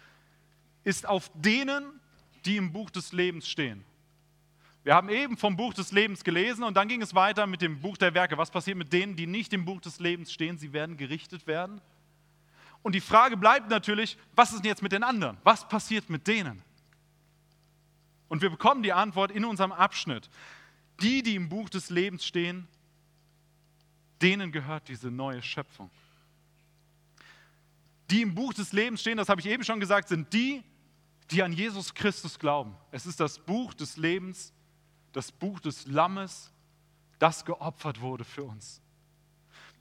ist 0.83 1.07
auf 1.07 1.31
denen, 1.35 1.99
die 2.45 2.57
im 2.57 2.71
Buch 2.73 2.89
des 2.89 3.11
Lebens 3.13 3.47
stehen. 3.47 3.83
Wir 4.83 4.95
haben 4.95 5.07
eben 5.09 5.37
vom 5.37 5.55
Buch 5.55 5.73
des 5.73 5.93
Lebens 5.93 6.23
gelesen 6.23 6.63
und 6.63 6.75
dann 6.75 6.89
ging 6.89 7.01
es 7.01 7.15
weiter 7.15 7.47
mit 7.47 7.61
dem 7.61 7.79
Buch 7.79 7.95
der 7.95 8.13
Werke. 8.13 8.37
Was 8.37 8.51
passiert 8.51 8.77
mit 8.77 8.91
denen, 8.91 9.15
die 9.15 9.27
nicht 9.27 9.53
im 9.53 9.63
Buch 9.63 9.79
des 9.79 9.99
Lebens 9.99 10.31
stehen? 10.33 10.57
Sie 10.57 10.73
werden 10.73 10.97
gerichtet 10.97 11.47
werden. 11.47 11.79
Und 12.81 12.93
die 12.93 13.01
Frage 13.01 13.37
bleibt 13.37 13.69
natürlich, 13.69 14.17
was 14.35 14.51
ist 14.51 14.59
denn 14.63 14.69
jetzt 14.69 14.83
mit 14.83 14.91
den 14.91 15.03
anderen? 15.03 15.37
Was 15.43 15.67
passiert 15.67 16.09
mit 16.09 16.27
denen? 16.27 16.61
Und 18.27 18.41
wir 18.41 18.49
bekommen 18.49 18.83
die 18.83 18.91
Antwort 18.91 19.31
in 19.31 19.45
unserem 19.45 19.71
Abschnitt. 19.71 20.29
Die, 21.01 21.23
die 21.23 21.35
im 21.35 21.47
Buch 21.47 21.69
des 21.69 21.89
Lebens 21.89 22.25
stehen, 22.25 22.67
denen 24.21 24.51
gehört 24.51 24.89
diese 24.89 25.09
neue 25.09 25.41
Schöpfung. 25.41 25.89
Die 28.09 28.21
im 28.21 28.35
Buch 28.35 28.53
des 28.53 28.73
Lebens 28.73 28.99
stehen, 28.99 29.17
das 29.17 29.29
habe 29.29 29.39
ich 29.39 29.47
eben 29.47 29.63
schon 29.63 29.79
gesagt, 29.79 30.09
sind 30.09 30.33
die, 30.33 30.61
die 31.31 31.43
an 31.43 31.53
Jesus 31.53 31.93
Christus 31.93 32.37
glauben. 32.37 32.75
Es 32.91 33.05
ist 33.05 33.19
das 33.19 33.39
Buch 33.39 33.73
des 33.73 33.97
Lebens 33.97 34.53
das 35.13 35.31
Buch 35.31 35.59
des 35.59 35.85
Lammes, 35.87 36.51
das 37.19 37.45
geopfert 37.45 38.01
wurde 38.01 38.25
für 38.25 38.43
uns. 38.43 38.81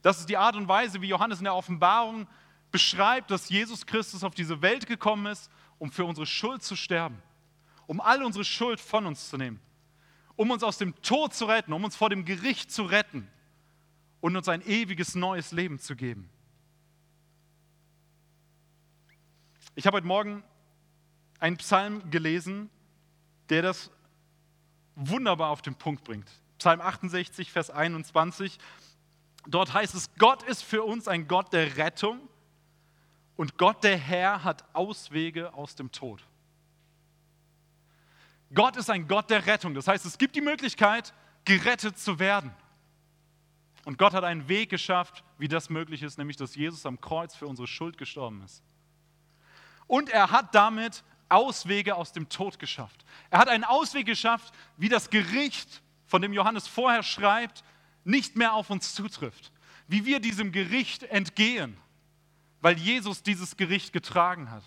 Das 0.01 0.19
ist 0.19 0.29
die 0.29 0.37
Art 0.37 0.55
und 0.55 0.67
Weise, 0.67 1.01
wie 1.01 1.07
Johannes 1.07 1.39
in 1.39 1.45
der 1.45 1.55
Offenbarung 1.55 2.27
beschreibt, 2.71 3.31
dass 3.31 3.49
Jesus 3.49 3.85
Christus 3.85 4.23
auf 4.23 4.35
diese 4.35 4.61
Welt 4.61 4.85
gekommen 4.85 5.25
ist, 5.25 5.51
um 5.79 5.91
für 5.91 6.05
unsere 6.05 6.25
Schuld 6.25 6.63
zu 6.63 6.75
sterben, 6.75 7.21
um 7.87 7.99
all 7.99 8.23
unsere 8.23 8.45
Schuld 8.45 8.79
von 8.79 9.05
uns 9.05 9.29
zu 9.29 9.37
nehmen, 9.37 9.59
um 10.35 10.51
uns 10.51 10.63
aus 10.63 10.77
dem 10.77 10.99
Tod 11.01 11.33
zu 11.33 11.45
retten, 11.45 11.73
um 11.73 11.83
uns 11.83 11.95
vor 11.95 12.09
dem 12.09 12.25
Gericht 12.25 12.71
zu 12.71 12.83
retten 12.83 13.27
und 14.21 14.35
uns 14.35 14.47
ein 14.47 14.61
ewiges 14.61 15.15
neues 15.15 15.51
Leben 15.51 15.79
zu 15.79 15.95
geben. 15.95 16.29
Ich 19.75 19.87
habe 19.87 19.97
heute 19.97 20.07
Morgen 20.07 20.43
einen 21.43 21.57
Psalm 21.57 22.09
gelesen, 22.09 22.69
der 23.49 23.61
das 23.61 23.91
wunderbar 24.95 25.49
auf 25.49 25.61
den 25.61 25.75
Punkt 25.75 26.05
bringt. 26.05 26.31
Psalm 26.57 26.79
68, 26.79 27.51
Vers 27.51 27.69
21. 27.69 28.57
Dort 29.45 29.73
heißt 29.73 29.93
es, 29.93 30.15
Gott 30.15 30.41
ist 30.43 30.63
für 30.63 30.83
uns 30.83 31.09
ein 31.09 31.27
Gott 31.27 31.51
der 31.51 31.75
Rettung 31.75 32.21
und 33.35 33.57
Gott 33.57 33.83
der 33.83 33.97
Herr 33.97 34.45
hat 34.45 34.63
Auswege 34.73 35.53
aus 35.53 35.75
dem 35.75 35.91
Tod. 35.91 36.23
Gott 38.53 38.77
ist 38.77 38.89
ein 38.89 39.09
Gott 39.09 39.29
der 39.29 39.45
Rettung. 39.45 39.73
Das 39.73 39.89
heißt, 39.89 40.05
es 40.05 40.17
gibt 40.17 40.37
die 40.37 40.41
Möglichkeit, 40.41 41.13
gerettet 41.43 41.99
zu 41.99 42.19
werden. 42.19 42.53
Und 43.83 43.97
Gott 43.97 44.13
hat 44.13 44.23
einen 44.23 44.47
Weg 44.47 44.69
geschafft, 44.69 45.25
wie 45.37 45.49
das 45.49 45.69
möglich 45.69 46.03
ist, 46.03 46.17
nämlich 46.17 46.37
dass 46.37 46.55
Jesus 46.55 46.85
am 46.85 47.01
Kreuz 47.01 47.35
für 47.35 47.47
unsere 47.47 47.67
Schuld 47.67 47.97
gestorben 47.97 48.41
ist. 48.43 48.63
Und 49.87 50.09
er 50.09 50.31
hat 50.31 50.55
damit 50.55 51.03
Auswege 51.29 51.95
aus 51.95 52.11
dem 52.11 52.29
Tod 52.29 52.59
geschafft. 52.59 53.05
Er 53.29 53.39
hat 53.39 53.47
einen 53.47 53.63
Ausweg 53.63 54.05
geschafft, 54.05 54.53
wie 54.77 54.89
das 54.89 55.09
Gericht, 55.09 55.81
von 56.05 56.21
dem 56.21 56.33
Johannes 56.33 56.67
vorher 56.67 57.03
schreibt, 57.03 57.63
nicht 58.03 58.35
mehr 58.35 58.53
auf 58.53 58.69
uns 58.69 58.93
zutrifft. 58.93 59.51
Wie 59.87 60.05
wir 60.05 60.19
diesem 60.19 60.51
Gericht 60.51 61.03
entgehen, 61.03 61.77
weil 62.61 62.77
Jesus 62.77 63.23
dieses 63.23 63.57
Gericht 63.57 63.93
getragen 63.93 64.51
hat. 64.51 64.63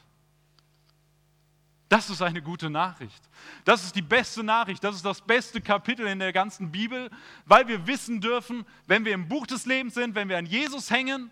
Das 1.88 2.10
ist 2.10 2.20
eine 2.20 2.42
gute 2.42 2.68
Nachricht. 2.68 3.22
Das 3.64 3.84
ist 3.84 3.94
die 3.94 4.02
beste 4.02 4.42
Nachricht. 4.42 4.82
Das 4.82 4.96
ist 4.96 5.04
das 5.04 5.20
beste 5.20 5.60
Kapitel 5.60 6.06
in 6.06 6.18
der 6.18 6.32
ganzen 6.32 6.72
Bibel, 6.72 7.10
weil 7.44 7.68
wir 7.68 7.86
wissen 7.86 8.20
dürfen, 8.20 8.66
wenn 8.86 9.04
wir 9.04 9.14
im 9.14 9.28
Buch 9.28 9.46
des 9.46 9.66
Lebens 9.66 9.94
sind, 9.94 10.14
wenn 10.14 10.28
wir 10.28 10.36
an 10.36 10.46
Jesus 10.46 10.90
hängen, 10.90 11.30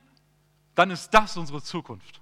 dann 0.74 0.90
ist 0.90 1.10
das 1.10 1.36
unsere 1.36 1.62
Zukunft. 1.62 2.20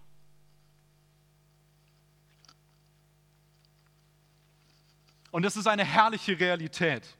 Und 5.32 5.44
es 5.44 5.56
ist 5.56 5.66
eine 5.66 5.84
herrliche 5.84 6.38
Realität. 6.38 7.16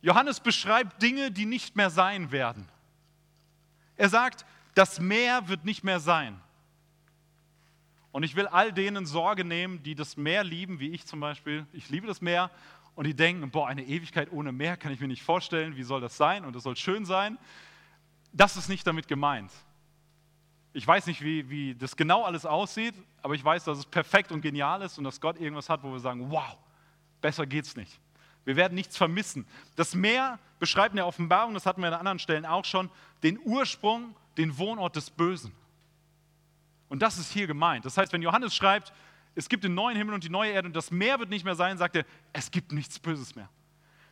Johannes 0.00 0.40
beschreibt 0.40 1.00
Dinge, 1.02 1.30
die 1.30 1.44
nicht 1.44 1.76
mehr 1.76 1.90
sein 1.90 2.32
werden. 2.32 2.66
Er 3.96 4.08
sagt, 4.08 4.46
das 4.74 4.98
Meer 4.98 5.48
wird 5.48 5.64
nicht 5.64 5.84
mehr 5.84 6.00
sein. 6.00 6.40
Und 8.10 8.22
ich 8.22 8.36
will 8.36 8.46
all 8.46 8.72
denen 8.72 9.04
Sorge 9.04 9.44
nehmen, 9.44 9.82
die 9.82 9.94
das 9.94 10.16
Meer 10.16 10.44
lieben, 10.44 10.80
wie 10.80 10.90
ich 10.90 11.04
zum 11.04 11.20
Beispiel. 11.20 11.66
Ich 11.72 11.90
liebe 11.90 12.06
das 12.06 12.22
Meer 12.22 12.50
und 12.94 13.06
die 13.06 13.14
denken, 13.14 13.50
boah, 13.50 13.68
eine 13.68 13.82
Ewigkeit 13.84 14.32
ohne 14.32 14.50
Meer 14.50 14.78
kann 14.78 14.92
ich 14.92 15.00
mir 15.00 15.08
nicht 15.08 15.22
vorstellen. 15.22 15.76
Wie 15.76 15.82
soll 15.82 16.00
das 16.00 16.16
sein? 16.16 16.44
Und 16.46 16.56
es 16.56 16.62
soll 16.62 16.76
schön 16.76 17.04
sein. 17.04 17.38
Das 18.32 18.56
ist 18.56 18.68
nicht 18.68 18.86
damit 18.86 19.08
gemeint. 19.08 19.52
Ich 20.72 20.86
weiß 20.86 21.06
nicht, 21.06 21.22
wie, 21.22 21.48
wie 21.48 21.74
das 21.74 21.96
genau 21.96 22.24
alles 22.24 22.46
aussieht, 22.46 22.94
aber 23.22 23.34
ich 23.34 23.44
weiß, 23.44 23.64
dass 23.64 23.78
es 23.78 23.86
perfekt 23.86 24.30
und 24.32 24.40
genial 24.40 24.82
ist 24.82 24.98
und 24.98 25.04
dass 25.04 25.20
Gott 25.20 25.40
irgendwas 25.40 25.68
hat, 25.68 25.82
wo 25.82 25.90
wir 25.90 25.98
sagen, 25.98 26.30
wow, 26.30 26.56
besser 27.20 27.46
geht's 27.46 27.76
nicht. 27.76 27.98
Wir 28.44 28.56
werden 28.56 28.74
nichts 28.74 28.96
vermissen. 28.96 29.46
Das 29.76 29.94
Meer 29.94 30.38
beschreibt 30.58 30.90
in 30.90 30.96
der 30.96 31.06
Offenbarung, 31.06 31.54
das 31.54 31.66
hatten 31.66 31.80
wir 31.80 31.88
an 31.88 31.94
anderen 31.94 32.18
Stellen 32.18 32.46
auch 32.46 32.64
schon, 32.64 32.90
den 33.22 33.38
Ursprung, 33.44 34.14
den 34.36 34.56
Wohnort 34.58 34.96
des 34.96 35.10
Bösen. 35.10 35.52
Und 36.88 37.02
das 37.02 37.18
ist 37.18 37.32
hier 37.32 37.46
gemeint. 37.46 37.84
Das 37.84 37.96
heißt, 37.96 38.12
wenn 38.12 38.22
Johannes 38.22 38.54
schreibt, 38.54 38.92
es 39.34 39.48
gibt 39.48 39.64
den 39.64 39.74
neuen 39.74 39.96
Himmel 39.96 40.14
und 40.14 40.24
die 40.24 40.30
neue 40.30 40.52
Erde 40.52 40.66
und 40.68 40.74
das 40.74 40.90
Meer 40.90 41.18
wird 41.18 41.28
nicht 41.28 41.44
mehr 41.44 41.54
sein, 41.54 41.78
sagt 41.78 41.96
er, 41.96 42.04
es 42.32 42.50
gibt 42.50 42.72
nichts 42.72 42.98
Böses 42.98 43.34
mehr. 43.34 43.48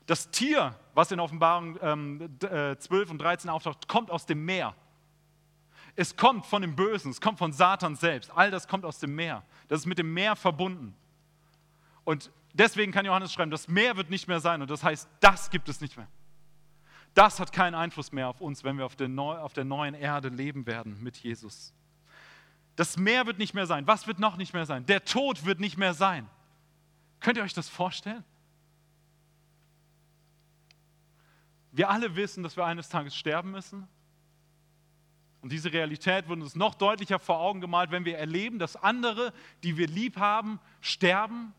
Das 0.06 0.30
Tier, 0.30 0.78
was 0.94 1.10
in 1.10 1.18
Offenbarung 1.18 1.78
ähm, 1.82 2.38
12 2.38 2.90
äh, 2.90 3.10
und 3.10 3.18
13 3.18 3.50
auftaucht, 3.50 3.88
kommt 3.88 4.10
aus 4.10 4.26
dem 4.26 4.44
Meer. 4.44 4.74
Es 5.96 6.14
kommt 6.14 6.44
von 6.44 6.60
dem 6.60 6.76
Bösen, 6.76 7.10
es 7.10 7.20
kommt 7.20 7.38
von 7.38 7.52
Satan 7.52 7.96
selbst. 7.96 8.30
All 8.30 8.50
das 8.50 8.68
kommt 8.68 8.84
aus 8.84 8.98
dem 8.98 9.14
Meer. 9.14 9.42
Das 9.68 9.80
ist 9.80 9.86
mit 9.86 9.98
dem 9.98 10.12
Meer 10.12 10.36
verbunden. 10.36 10.94
Und 12.04 12.30
deswegen 12.52 12.92
kann 12.92 13.06
Johannes 13.06 13.32
schreiben, 13.32 13.50
das 13.50 13.66
Meer 13.66 13.96
wird 13.96 14.10
nicht 14.10 14.28
mehr 14.28 14.40
sein. 14.40 14.60
Und 14.60 14.70
das 14.70 14.84
heißt, 14.84 15.08
das 15.20 15.50
gibt 15.50 15.70
es 15.70 15.80
nicht 15.80 15.96
mehr. 15.96 16.06
Das 17.14 17.40
hat 17.40 17.50
keinen 17.50 17.74
Einfluss 17.74 18.12
mehr 18.12 18.28
auf 18.28 18.42
uns, 18.42 18.62
wenn 18.62 18.76
wir 18.76 18.84
auf 18.84 18.94
der, 18.94 19.08
Neu 19.08 19.38
auf 19.38 19.54
der 19.54 19.64
neuen 19.64 19.94
Erde 19.94 20.28
leben 20.28 20.66
werden 20.66 21.02
mit 21.02 21.16
Jesus. 21.16 21.72
Das 22.76 22.98
Meer 22.98 23.26
wird 23.26 23.38
nicht 23.38 23.54
mehr 23.54 23.66
sein. 23.66 23.86
Was 23.86 24.06
wird 24.06 24.18
noch 24.18 24.36
nicht 24.36 24.52
mehr 24.52 24.66
sein? 24.66 24.84
Der 24.84 25.02
Tod 25.02 25.46
wird 25.46 25.60
nicht 25.60 25.78
mehr 25.78 25.94
sein. 25.94 26.28
Könnt 27.20 27.38
ihr 27.38 27.42
euch 27.42 27.54
das 27.54 27.70
vorstellen? 27.70 28.22
Wir 31.72 31.88
alle 31.88 32.16
wissen, 32.16 32.42
dass 32.42 32.56
wir 32.56 32.66
eines 32.66 32.90
Tages 32.90 33.16
sterben 33.16 33.50
müssen. 33.50 33.88
Und 35.46 35.52
diese 35.52 35.72
Realität 35.72 36.28
wird 36.28 36.40
uns 36.42 36.56
noch 36.56 36.74
deutlicher 36.74 37.20
vor 37.20 37.38
Augen 37.38 37.60
gemalt, 37.60 37.92
wenn 37.92 38.04
wir 38.04 38.18
erleben, 38.18 38.58
dass 38.58 38.74
andere, 38.74 39.32
die 39.62 39.76
wir 39.76 39.86
lieb 39.86 40.16
haben, 40.16 40.58
sterben. 40.80 41.54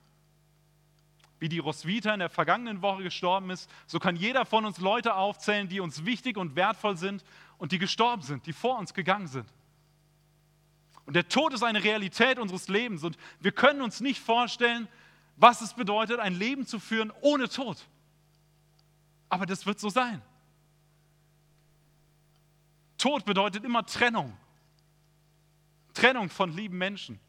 Wie 1.40 1.48
die 1.48 1.60
Roswitha 1.60 2.14
in 2.14 2.20
der 2.20 2.30
vergangenen 2.30 2.82
Woche 2.82 3.04
gestorben 3.04 3.50
ist, 3.50 3.70
so 3.86 3.98
kann 3.98 4.18
jeder 4.18 4.46
von 4.46 4.66
uns 4.66 4.80
Leute 4.80 5.16
aufzählen, 5.16 5.70
die 5.70 5.80
uns 5.80 6.04
wichtig 6.04 6.36
und 6.36 6.58
wertvoll 6.58 6.98
sind 6.98 7.24
und 7.60 7.72
die 7.72 7.80
gestorben 7.80 8.24
sind, 8.24 8.46
die 8.46 8.52
vor 8.52 8.78
uns 8.78 8.94
gegangen 8.94 9.28
sind. 9.28 9.48
Und 11.06 11.16
der 11.16 11.30
Tod 11.30 11.54
ist 11.54 11.64
eine 11.64 11.82
Realität 11.82 12.40
unseres 12.40 12.68
Lebens 12.68 13.06
und 13.06 13.18
wir 13.40 13.54
können 13.54 13.82
uns 13.82 14.02
nicht 14.02 14.20
vorstellen, 14.20 14.90
was 15.38 15.62
es 15.62 15.74
bedeutet, 15.74 16.20
ein 16.20 16.36
Leben 16.36 16.66
zu 16.66 16.80
führen 16.80 17.14
ohne 17.22 17.48
Tod. 17.48 17.88
Aber 19.30 19.46
das 19.46 19.66
wird 19.66 19.80
so 19.80 19.88
sein. 19.88 20.22
Tod 22.98 23.26
bedeutet 23.26 23.64
immer 23.64 23.86
Trennung. 23.86 24.36
Trennung 25.94 26.30
von 26.30 26.52
lieben 26.52 26.78
Menschen. 26.78 27.20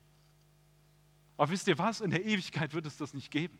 Aber 1.37 1.51
wisst 1.51 1.69
ihr 1.69 1.79
was? 1.79 2.01
In 2.01 2.11
der 2.11 2.25
Ewigkeit 2.25 2.75
wird 2.75 2.87
es 2.87 2.97
das 2.97 3.15
nicht 3.15 3.31
geben. 3.31 3.59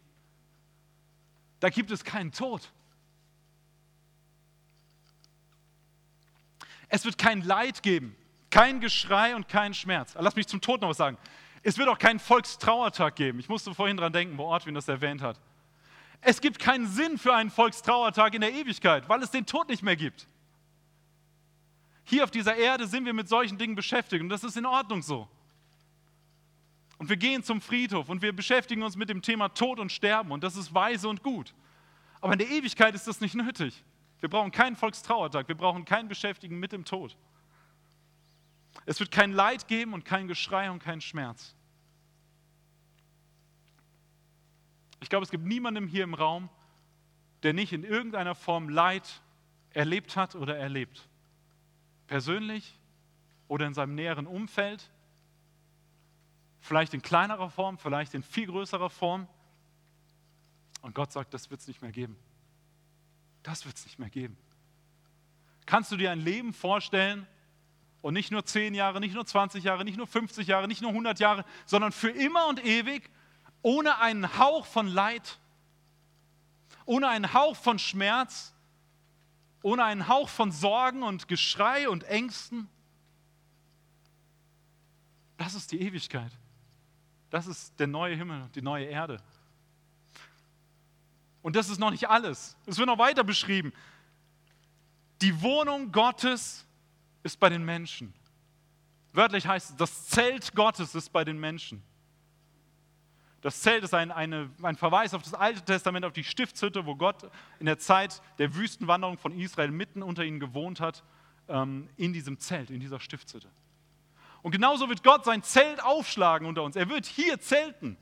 Da 1.61 1.71
gibt 1.71 1.91
es 1.91 2.05
keinen 2.05 2.33
Tod. 2.33 2.73
Es 6.89 7.05
wird 7.05 7.19
kein 7.19 7.43
Leid 7.43 7.83
geben, 7.83 8.17
kein 8.51 8.81
Geschrei 8.81 9.37
und 9.37 9.49
kein 9.49 9.75
Schmerz. 9.75 10.15
Lass 10.19 10.37
mich 10.37 10.47
zum 10.47 10.61
Tod 10.61 10.81
noch 10.81 10.89
was 10.89 10.97
sagen. 10.97 11.19
Es 11.63 11.77
wird 11.77 11.89
auch 11.89 11.99
keinen 11.99 12.19
Volkstrauertag 12.19 13.17
geben. 13.17 13.39
Ich 13.41 13.49
musste 13.49 13.75
vorhin 13.75 13.97
dran 13.97 14.13
denken, 14.13 14.39
wo 14.39 14.45
Ortwin 14.45 14.75
das 14.75 14.89
erwähnt 14.89 15.21
hat. 15.21 15.39
Es 16.21 16.41
gibt 16.41 16.59
keinen 16.59 16.87
Sinn 16.87 17.19
für 17.19 17.35
einen 17.35 17.51
Volkstrauertag 17.51 18.35
in 18.35 18.41
der 18.41 18.53
Ewigkeit, 18.53 19.09
weil 19.09 19.23
es 19.23 19.31
den 19.31 19.47
Tod 19.47 19.69
nicht 19.69 19.83
mehr 19.83 19.97
gibt. 19.97 20.27
Hier 22.09 22.25
auf 22.25 22.31
dieser 22.31 22.57
Erde 22.57 22.87
sind 22.87 23.05
wir 23.05 23.13
mit 23.13 23.29
solchen 23.29 23.59
Dingen 23.59 23.75
beschäftigt 23.75 24.23
und 24.23 24.31
das 24.31 24.43
ist 24.43 24.57
in 24.57 24.65
Ordnung 24.65 25.03
so. 25.03 25.29
Und 26.97 27.11
wir 27.11 27.19
gehen 27.19 27.43
zum 27.43 27.61
Friedhof 27.61 28.09
und 28.09 28.23
wir 28.23 28.33
beschäftigen 28.33 28.83
uns 28.83 28.97
mit 28.97 29.11
dem 29.11 29.21
Thema 29.21 29.51
Tod 29.51 29.79
und 29.79 29.93
Sterben 29.93 30.33
und 30.33 30.43
das 30.43 30.57
ist 30.57 30.73
weise 30.73 31.07
und 31.07 31.23
gut. 31.23 31.53
Aber 32.23 32.33
in 32.33 32.39
der 32.39 32.49
Ewigkeit 32.49 32.95
ist 32.95 33.07
das 33.07 33.21
nicht 33.21 33.35
nötig. 33.35 33.85
Wir 34.21 34.31
brauchen 34.31 34.51
keinen 34.51 34.75
Volkstrauertag, 34.75 35.49
wir 35.49 35.55
brauchen 35.55 35.85
kein 35.85 36.09
Beschäftigen 36.09 36.59
mit 36.59 36.73
dem 36.73 36.87
Tod. 36.87 37.15
Es 38.87 38.99
wird 39.01 39.11
kein 39.11 39.33
Leid 39.33 39.69
geben 39.69 39.93
und 39.93 40.07
kein 40.07 40.29
Geschrei 40.29 40.71
und 40.71 40.83
kein 40.83 41.03
Schmerz. 41.03 41.55
Ich 45.01 45.11
glaube, 45.11 45.25
es 45.25 45.31
gibt 45.31 45.45
niemanden 45.45 45.87
hier 45.87 46.05
im 46.05 46.15
Raum, 46.15 46.49
der 47.43 47.53
nicht 47.53 47.75
in 47.75 47.85
irgendeiner 47.85 48.35
Form 48.35 48.71
Leid 48.71 49.21
erlebt 49.75 50.17
hat 50.17 50.35
oder 50.37 50.57
erlebt. 50.57 51.08
Persönlich 52.09 52.77
oder 53.47 53.67
in 53.67 53.75
seinem 53.75 53.95
näheren 53.95 54.27
Umfeld. 54.27 54.91
Vielleicht 56.61 56.93
in 56.93 57.03
kleinerer 57.03 57.51
Form, 57.51 57.79
vielleicht 57.79 58.15
in 58.15 58.25
viel 58.25 58.47
größerer 58.47 58.91
Form. 58.91 59.29
Und 60.83 60.95
Gott 60.95 61.13
sagt, 61.13 61.33
das 61.33 61.51
wird 61.51 61.61
es 61.61 61.69
nicht 61.69 61.81
mehr 61.81 61.93
geben. 61.93 62.17
Das 63.43 63.65
wird 63.65 63.77
es 63.77 63.85
nicht 63.85 63.99
mehr 63.99 64.11
geben. 64.11 64.37
Kannst 65.67 65.93
du 65.93 65.97
dir 65.97 66.11
ein 66.11 66.21
Leben 66.21 66.53
vorstellen 66.53 67.27
und 68.01 68.15
nicht 68.15 68.31
nur 68.31 68.45
10 68.45 68.75
Jahre, 68.75 69.01
nicht 69.01 69.15
nur 69.15 69.27
20 69.27 69.65
Jahre, 69.65 69.85
nicht 69.85 69.97
nur 69.97 70.07
50 70.07 70.47
Jahre, 70.47 70.67
nicht 70.67 70.83
nur 70.83 70.91
100 70.91 71.21
Jahre, 71.21 71.45
sondern 71.67 71.93
für 71.93 72.11
immer 72.11 72.49
und 72.49 72.65
ewig 72.65 73.11
ohne 73.63 73.99
einen 73.99 74.39
Hauch 74.39 74.67
von 74.67 74.87
Leid, 74.87 75.39
ohne 76.85 77.09
einen 77.09 77.35
Hauch 77.35 77.57
von 77.57 77.79
Schmerz, 77.79 78.55
ohne 79.63 79.85
einen 79.85 80.09
Hauch 80.09 80.29
von 80.29 80.53
Sorgen 80.53 81.03
und 81.03 81.29
Geschrei 81.29 81.89
und 81.89 82.05
Ängsten. 82.05 82.69
Das 85.37 85.55
ist 85.55 85.73
die 85.73 85.81
Ewigkeit. 85.81 86.33
Das 87.31 87.47
ist 87.47 87.79
der 87.79 87.87
neue 87.87 88.17
Himmel 88.17 88.43
und 88.43 88.57
die 88.57 88.63
neue 88.63 88.87
Erde. 88.87 89.19
Und 91.43 91.57
das 91.57 91.69
ist 91.69 91.79
noch 91.79 91.91
nicht 91.91 92.09
alles. 92.09 92.57
Es 92.67 92.79
wird 92.79 92.89
noch 92.89 92.99
weiter 92.99 93.25
beschrieben. 93.25 93.73
Die 95.21 95.41
Wohnung 95.43 95.93
Gottes 95.93 96.67
ist 97.23 97.39
bei 97.39 97.49
den 97.49 97.65
Menschen. 97.65 98.13
Wörtlich 99.13 99.47
heißt 99.47 99.71
es, 99.71 99.77
das 99.77 100.07
Zelt 100.07 100.55
Gottes 100.55 100.95
ist 100.95 101.11
bei 101.11 101.25
den 101.25 101.39
Menschen. 101.39 101.83
Das 103.41 103.61
Zelt 103.61 103.85
ist 103.85 103.95
ein, 103.95 104.11
eine, 104.11 104.51
ein 104.63 104.77
Verweis 104.77 105.15
auf 105.15 105.23
das 105.23 105.35
Alte 105.35 105.65
Testament, 105.65 106.05
auf 106.05 106.13
die 106.13 106.25
Stiftshütte, 106.25 106.87
wo 106.87 106.97
Gott 106.97 107.31
in 107.61 107.67
der 107.67 107.79
Zeit 107.79 108.21
der 108.39 108.55
Wüstenwanderung 108.55 109.17
von 109.17 109.39
Israel 109.39 109.71
mitten 109.71 110.03
unter 110.03 110.25
ihnen 110.25 110.41
gewohnt 110.41 110.81
hat, 110.81 111.05
ähm, 111.49 111.89
in 111.97 112.13
diesem 112.13 112.39
Zelt, 112.41 112.71
in 112.71 112.81
dieser 112.81 112.99
Stiftshütte. 112.99 113.49
Und 114.43 114.53
genauso 114.53 114.89
wird 114.89 115.05
Gott 115.05 115.25
sein 115.25 115.43
Zelt 115.43 115.83
aufschlagen 115.83 116.47
unter 116.47 116.63
uns. 116.63 116.75
Er 116.75 116.89
wird 116.89 117.07
hier 117.07 117.41
zelten 117.41 117.97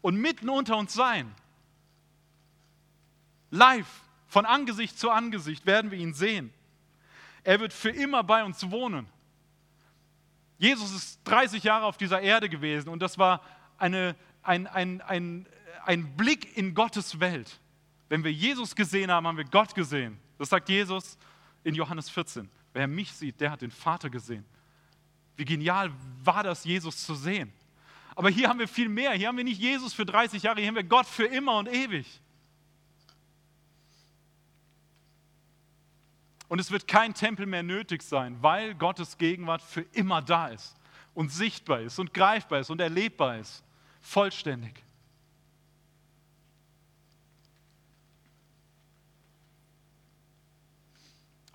und 0.00 0.16
mitten 0.16 0.48
unter 0.48 0.76
uns 0.76 0.92
sein. 0.92 1.34
Live, 3.50 4.02
von 4.26 4.46
Angesicht 4.46 4.98
zu 4.98 5.10
Angesicht 5.10 5.66
werden 5.66 5.90
wir 5.90 5.98
ihn 5.98 6.14
sehen. 6.14 6.52
Er 7.44 7.60
wird 7.60 7.72
für 7.72 7.90
immer 7.90 8.22
bei 8.22 8.44
uns 8.44 8.70
wohnen. 8.70 9.06
Jesus 10.58 10.92
ist 10.92 11.20
30 11.24 11.64
Jahre 11.64 11.86
auf 11.86 11.96
dieser 11.96 12.20
Erde 12.20 12.48
gewesen 12.48 12.88
und 12.88 13.00
das 13.00 13.18
war 13.18 13.42
eine, 13.78 14.14
ein, 14.42 14.66
ein, 14.66 15.00
ein, 15.02 15.46
ein 15.84 16.16
Blick 16.16 16.56
in 16.56 16.74
Gottes 16.74 17.20
Welt. 17.20 17.60
Wenn 18.08 18.24
wir 18.24 18.32
Jesus 18.32 18.74
gesehen 18.74 19.10
haben, 19.10 19.26
haben 19.26 19.38
wir 19.38 19.44
Gott 19.44 19.74
gesehen. 19.74 20.18
Das 20.38 20.50
sagt 20.50 20.68
Jesus 20.68 21.16
in 21.64 21.74
Johannes 21.74 22.10
14. 22.10 22.48
Wer 22.72 22.86
mich 22.86 23.12
sieht, 23.12 23.40
der 23.40 23.50
hat 23.50 23.62
den 23.62 23.70
Vater 23.70 24.10
gesehen. 24.10 24.44
Wie 25.36 25.44
genial 25.44 25.90
war 26.22 26.42
das, 26.42 26.64
Jesus 26.64 27.04
zu 27.04 27.14
sehen. 27.14 27.52
Aber 28.14 28.28
hier 28.28 28.48
haben 28.48 28.58
wir 28.58 28.68
viel 28.68 28.88
mehr. 28.88 29.12
Hier 29.12 29.28
haben 29.28 29.36
wir 29.36 29.44
nicht 29.44 29.60
Jesus 29.60 29.94
für 29.94 30.04
30 30.04 30.42
Jahre, 30.42 30.60
hier 30.60 30.68
haben 30.68 30.76
wir 30.76 30.84
Gott 30.84 31.06
für 31.06 31.24
immer 31.24 31.56
und 31.56 31.68
ewig. 31.68 32.20
Und 36.48 36.58
es 36.58 36.70
wird 36.70 36.86
kein 36.86 37.14
Tempel 37.14 37.46
mehr 37.46 37.62
nötig 37.62 38.02
sein, 38.02 38.36
weil 38.42 38.74
Gottes 38.74 39.16
Gegenwart 39.16 39.62
für 39.62 39.86
immer 39.92 40.20
da 40.20 40.48
ist 40.48 40.76
und 41.14 41.32
sichtbar 41.32 41.80
ist 41.80 41.98
und 41.98 42.12
greifbar 42.12 42.60
ist 42.60 42.68
und 42.68 42.78
erlebbar 42.78 43.38
ist 43.38 43.64
vollständig. 44.02 44.84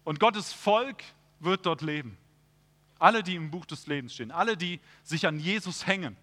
Und 0.03 0.19
Gottes 0.19 0.53
Volk 0.53 1.03
wird 1.39 1.65
dort 1.65 1.81
leben. 1.81 2.17
Alle, 2.97 3.21
die 3.21 3.35
im 3.35 3.51
Buch 3.51 3.65
des 3.65 3.87
Lebens 3.87 4.13
stehen, 4.13 4.31
alle, 4.31 4.57
die 4.57 4.79
sich 5.03 5.27
an 5.27 5.37
Jesus 5.37 5.85
hängen, 5.85 6.15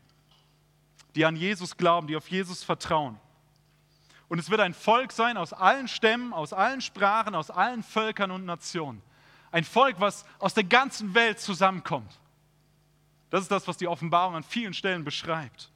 die 1.15 1.25
an 1.25 1.37
Jesus 1.37 1.77
glauben, 1.77 2.09
die 2.09 2.17
auf 2.17 2.29
Jesus 2.29 2.65
vertrauen. 2.65 3.21
Und 4.29 4.39
es 4.39 4.51
wird 4.51 4.61
ein 4.61 4.75
Volk 4.75 5.13
sein 5.13 5.37
aus 5.37 5.53
allen 5.53 5.87
Stämmen, 5.87 6.33
aus 6.33 6.53
allen 6.53 6.81
Sprachen, 6.81 7.35
aus 7.35 7.51
allen 7.51 7.83
Völkern 7.83 8.31
und 8.31 8.47
Nationen. 8.47 9.03
Ein 9.53 9.65
Volk, 9.65 10.01
was 10.01 10.25
aus 10.39 10.55
der 10.55 10.65
ganzen 10.65 11.15
Welt 11.15 11.39
zusammenkommt. 11.39 12.19
Das 13.29 13.43
ist 13.43 13.51
das, 13.51 13.69
was 13.69 13.77
die 13.77 13.87
Offenbarung 13.87 14.35
an 14.35 14.43
vielen 14.43 14.75
Stellen 14.75 15.05
beschreibt. 15.05 15.71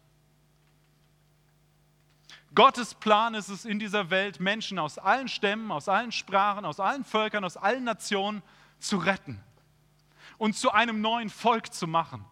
Gottes 2.59 2.97
Plan 2.97 3.35
ist 3.35 3.51
es 3.51 3.65
in 3.65 3.79
dieser 3.79 4.11
Welt, 4.11 4.41
Menschen 4.41 4.81
aus 4.81 4.99
allen 4.99 5.29
Stämmen, 5.29 5.71
aus 5.71 5.89
allen 5.89 6.11
Sprachen, 6.11 6.65
aus 6.65 6.81
allen 6.81 7.05
Völkern, 7.05 7.45
aus 7.45 7.57
allen 7.57 7.85
Nationen 7.85 8.43
zu 8.81 8.97
retten 8.97 9.41
und 10.39 10.57
zu 10.57 10.73
einem 10.73 11.01
neuen 11.01 11.31
Volk 11.31 11.73
zu 11.73 11.87
machen. 11.87 12.25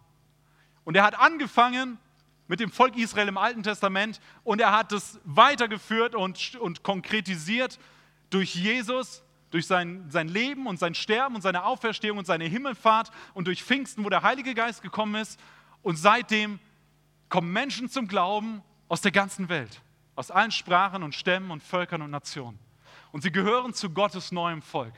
Und 0.83 0.97
er 0.97 1.03
hat 1.03 1.17
angefangen 1.17 1.97
mit 2.49 2.59
dem 2.59 2.73
Volk 2.73 2.97
Israel 2.97 3.29
im 3.29 3.37
Alten 3.37 3.63
Testament 3.63 4.19
und 4.43 4.59
er 4.59 4.73
hat 4.73 4.91
es 4.91 5.17
weitergeführt 5.23 6.13
und, 6.13 6.57
und 6.57 6.83
konkretisiert 6.83 7.79
durch 8.29 8.53
Jesus, 8.53 9.23
durch 9.51 9.65
sein, 9.65 10.07
sein 10.09 10.27
Leben 10.27 10.67
und 10.67 10.77
sein 10.77 10.93
Sterben 10.93 11.35
und 11.35 11.41
seine 11.41 11.63
Auferstehung 11.63 12.17
und 12.17 12.27
seine 12.27 12.43
Himmelfahrt 12.43 13.11
und 13.33 13.47
durch 13.47 13.63
Pfingsten, 13.63 14.03
wo 14.03 14.09
der 14.09 14.23
Heilige 14.23 14.53
Geist 14.55 14.81
gekommen 14.81 15.15
ist. 15.15 15.39
Und 15.83 15.95
seitdem 15.95 16.59
kommen 17.29 17.53
Menschen 17.53 17.89
zum 17.89 18.09
Glauben 18.09 18.61
aus 18.89 18.99
der 18.99 19.13
ganzen 19.13 19.47
Welt 19.47 19.81
aus 20.17 20.31
allen 20.31 20.51
Sprachen 20.51 21.03
und 21.03 21.13
Stämmen 21.13 21.51
und 21.51 21.61
Völkern 21.61 22.01
und 22.01 22.09
Nationen. 22.09 22.59
Und 23.11 23.21
sie 23.21 23.31
gehören 23.31 23.73
zu 23.73 23.91
Gottes 23.91 24.31
neuem 24.31 24.63
Volk. 24.63 24.93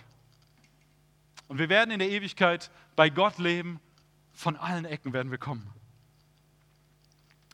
Und 1.49 1.59
wir 1.59 1.67
werden 1.67 1.91
in 1.91 1.99
der 1.99 2.09
Ewigkeit 2.09 2.71
bei 2.95 3.09
Gott 3.09 3.37
leben. 3.37 3.81
Von 4.33 4.55
allen 4.55 4.85
Ecken 4.85 5.11
werden 5.11 5.29
wir 5.29 5.37
kommen. 5.37 5.69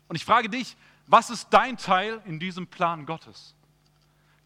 Und 0.08 0.16
ich 0.16 0.24
frage 0.24 0.48
dich, 0.48 0.78
was 1.08 1.32
ist 1.32 1.50
dein 1.50 1.76
Teil 1.78 2.22
in 2.26 2.40
diesem 2.40 2.68
Plan 2.68 3.08
Gottes? 3.08 3.56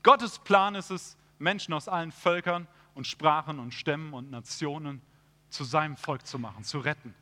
Gottes 0.02 0.40
Plan 0.40 0.76
ist 0.76 0.90
es, 0.90 1.18
Menschen 1.40 1.74
aus 1.74 1.90
allen 1.90 2.14
Völkern 2.14 2.68
und 2.96 3.06
Sprachen 3.06 3.60
und 3.60 3.74
Stämmen 3.74 4.14
und 4.14 4.32
Nationen 4.32 5.02
zu 5.50 5.66
seinem 5.66 5.98
Volk 5.98 6.26
zu 6.26 6.40
machen, 6.40 6.64
zu 6.64 6.80
retten. 6.80 7.14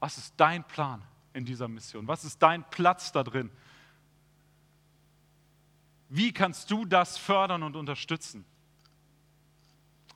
Was 0.00 0.18
ist 0.18 0.34
dein 0.36 0.64
Plan 0.64 1.02
in 1.34 1.44
dieser 1.44 1.68
Mission? 1.68 2.08
Was 2.08 2.24
ist 2.24 2.42
dein 2.42 2.68
Platz 2.70 3.12
da 3.12 3.22
drin? 3.22 3.50
Wie 6.08 6.32
kannst 6.32 6.70
du 6.70 6.84
das 6.84 7.18
fördern 7.18 7.62
und 7.62 7.76
unterstützen? 7.76 8.44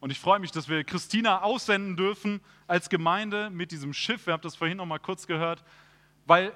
Und 0.01 0.11
ich 0.11 0.19
freue 0.19 0.41
mich, 0.41 0.51
dass 0.51 0.69
wir 0.69 0.83
Christina 0.83 1.43
aussenden 1.43 1.97
dürfen 1.97 2.41
als 2.67 2.89
Gemeinde 2.89 3.51
mit 3.51 3.71
diesem 3.71 3.93
Schiff. 3.93 4.27
Wir 4.27 4.33
haben 4.33 4.43
das 4.43 4.57
vorhin 4.57 4.79
noch 4.79 4.87
mal 4.87 4.99
kurz 4.99 5.27
gehört, 5.27 5.65
weil 6.27 6.53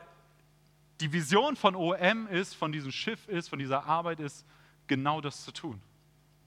die 1.01 1.12
Vision 1.12 1.55
von 1.55 1.77
OM 1.77 2.27
ist, 2.27 2.55
von 2.55 2.72
diesem 2.72 2.90
Schiff 2.90 3.29
ist, 3.29 3.49
von 3.49 3.59
dieser 3.59 3.85
Arbeit 3.85 4.18
ist, 4.20 4.44
genau 4.87 5.20
das 5.20 5.44
zu 5.44 5.53
tun. 5.53 5.81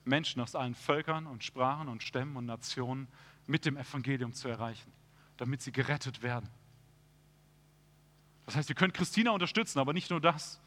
Menschen 0.04 0.42
aus 0.42 0.56
allen 0.56 0.76
Völkern 0.76 1.28
und 1.28 1.44
Sprachen 1.44 1.88
und 1.88 2.04
Stämmen 2.04 2.36
und 2.36 2.46
Nationen 2.46 3.08
mit 3.48 3.66
dem 3.66 3.78
Evangelium 3.78 4.34
zu 4.34 4.48
erreichen, 4.48 4.92
damit 5.38 5.62
sie 5.62 5.72
gerettet 5.72 6.22
werden. 6.22 6.50
Das 8.46 8.56
heißt, 8.56 8.70
ihr 8.70 8.76
könnt 8.76 8.94
Christina 8.94 9.32
unterstützen, 9.32 9.80
aber 9.80 9.94
nicht 9.94 10.10
nur 10.10 10.20
das. 10.20 10.60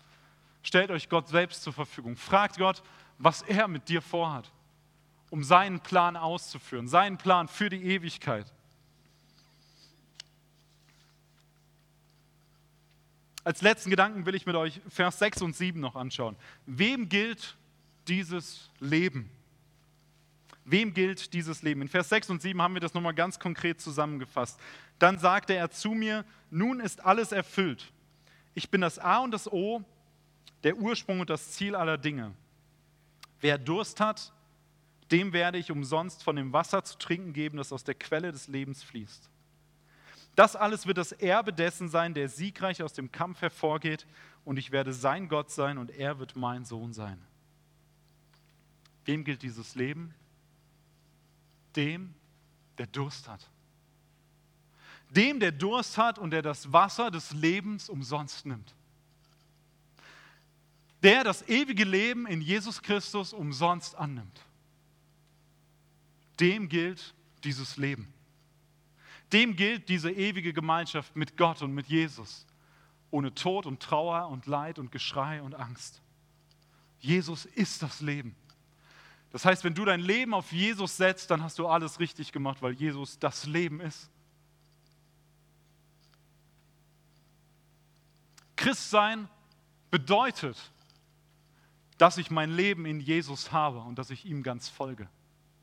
Stellt 0.62 0.90
euch 0.90 1.09
Gott 1.09 1.29
selbst 1.29 1.62
zur 1.62 1.72
Verfügung. 1.72 2.16
Fragt 2.16 2.59
Gott, 2.59 2.83
was 3.18 3.42
er 3.42 3.68
mit 3.68 3.88
dir 3.88 4.03
vorhat, 4.03 4.51
um 5.31 5.44
seinen 5.44 5.81
Plan 5.81 6.16
auszuführen, 6.16 6.88
seinen 6.88 7.18
Plan 7.18 7.48
für 7.48 7.68
die 7.68 7.83
Ewigkeit. 7.83 8.53
Als 13.44 13.61
letzten 13.61 13.90
Gedanken 13.90 14.25
will 14.25 14.37
ich 14.37 14.46
mit 14.46 14.55
euch 14.55 14.81
Vers 14.88 15.18
6 15.18 15.42
und 15.42 15.57
7 15.57 15.81
noch 15.81 15.96
anschauen. 15.96 16.37
Wem 16.66 17.09
gilt 17.09 17.57
dieses 18.07 18.70
Leben? 18.79 19.31
Wem 20.64 20.94
gilt 20.94 21.33
dieses 21.33 21.62
Leben? 21.62 21.83
In 21.83 21.88
Vers 21.88 22.09
6 22.09 22.31
und 22.31 22.42
7 22.42 22.62
haben 22.62 22.75
wir 22.75 22.81
das 22.81 22.94
nochmal 22.94 23.14
ganz 23.14 23.40
konkret 23.40 23.81
zusammengefasst. 23.81 24.61
Dann 25.01 25.18
sagte 25.18 25.55
er 25.55 25.70
zu 25.70 25.90
mir, 25.90 26.25
nun 26.51 26.79
ist 26.79 27.05
alles 27.05 27.33
erfüllt. 27.33 27.92
Ich 28.55 28.70
bin 28.70 28.81
das 28.81 29.01
A 29.01 29.18
und 29.18 29.33
das 29.33 29.51
O, 29.51 29.83
der 30.62 30.77
Ursprung 30.77 31.20
und 31.20 31.31
das 31.31 31.53
Ziel 31.53 31.75
aller 31.75 31.98
Dinge. 31.98 32.33
Wer 33.40 33.59
Durst 33.59 34.01
hat, 34.01 34.33
dem 35.11 35.33
werde 35.33 35.59
ich 35.59 35.70
umsonst 35.70 36.22
von 36.22 36.37
dem 36.37 36.53
Wasser 36.53 36.85
zu 36.85 36.96
trinken 36.96 37.33
geben, 37.33 37.59
das 37.59 37.72
aus 37.72 37.85
der 37.85 37.94
Quelle 37.94 38.33
des 38.33 38.48
Lebens 38.48 38.83
fließt. 38.83 39.29
Das 40.35 40.57
alles 40.57 40.87
wird 40.87 40.96
das 40.96 41.12
Erbe 41.12 41.53
dessen 41.53 41.88
sein, 41.88 42.14
der 42.14 42.29
siegreich 42.29 42.83
aus 42.83 42.94
dem 42.94 43.12
Kampf 43.12 43.42
hervorgeht, 43.42 44.07
und 44.44 44.57
ich 44.57 44.72
werde 44.72 44.92
sein 44.92 45.29
Gott 45.29 45.51
sein 45.51 45.79
und 45.79 45.90
er 45.90 46.18
wird 46.18 46.35
mein 46.35 46.64
Sohn 46.64 46.92
sein. 46.92 47.22
Wem 49.05 49.25
gilt 49.25 49.42
dieses 49.42 49.75
Leben? 49.75 50.14
Dem, 51.77 52.14
der 52.79 52.87
Durst 52.87 53.29
hat. 53.29 53.48
dem, 55.11 55.40
der 55.40 55.53
Durst 55.53 55.98
hat 55.98 56.18
und 56.18 56.31
der 56.31 56.42
das 56.42 56.72
Wasser 56.72 57.11
des 57.11 57.33
Lebens 57.33 57.88
umsonst 57.88 58.46
nimmt. 58.46 58.75
Der 61.03 61.25
das 61.25 61.47
ewige 61.49 61.85
Leben 61.85 62.27
in 62.27 62.41
Jesus 62.41 62.81
Christus 62.81 63.33
umsonst 63.33 63.97
annimmt. 63.97 64.41
Dem 66.38 66.69
gilt 66.69 67.15
dieses 67.45 67.77
Leben. 67.77 68.12
Dem 69.33 69.57
gilt 69.57 69.88
diese 69.88 70.11
ewige 70.11 70.53
Gemeinschaft 70.53 71.17
mit 71.17 71.37
Gott 71.37 71.62
und 71.62 71.73
mit 71.73 71.87
Jesus. 71.87 72.47
Ohne 73.11 73.35
Tod 73.35 73.67
und 73.67 73.81
Trauer 73.81 74.29
und 74.29 74.47
Leid 74.47 74.79
und 74.79 74.93
Geschrei 74.93 75.43
und 75.43 75.55
Angst. 75.55 76.01
Jesus 77.01 77.47
ist 77.47 77.83
das 77.83 78.01
Leben. 78.01 78.37
Das 79.33 79.45
heißt, 79.45 79.65
wenn 79.65 79.75
du 79.75 79.85
dein 79.85 80.01
Leben 80.01 80.35
auf 80.35 80.53
Jesus 80.53 80.97
setzt, 80.97 81.31
dann 81.31 81.43
hast 81.43 81.59
du 81.59 81.67
alles 81.67 81.99
richtig 81.99 82.33
gemacht, 82.33 82.61
weil 82.61 82.73
Jesus 82.73 83.19
das 83.19 83.47
Leben 83.47 83.81
ist. 83.81 84.11
Christsein 88.57 89.29
bedeutet, 89.91 90.57
dass 92.03 92.19
ich 92.19 92.33
mein 92.33 92.51
Leben 92.51 92.85
in 92.85 92.99
Jesus 92.99 93.53
habe 93.53 93.79
und 93.79 93.97
dass 93.97 94.11
ich 94.11 94.25
ihm 94.25 94.43
ganz 94.43 94.69
folge. 94.69 95.09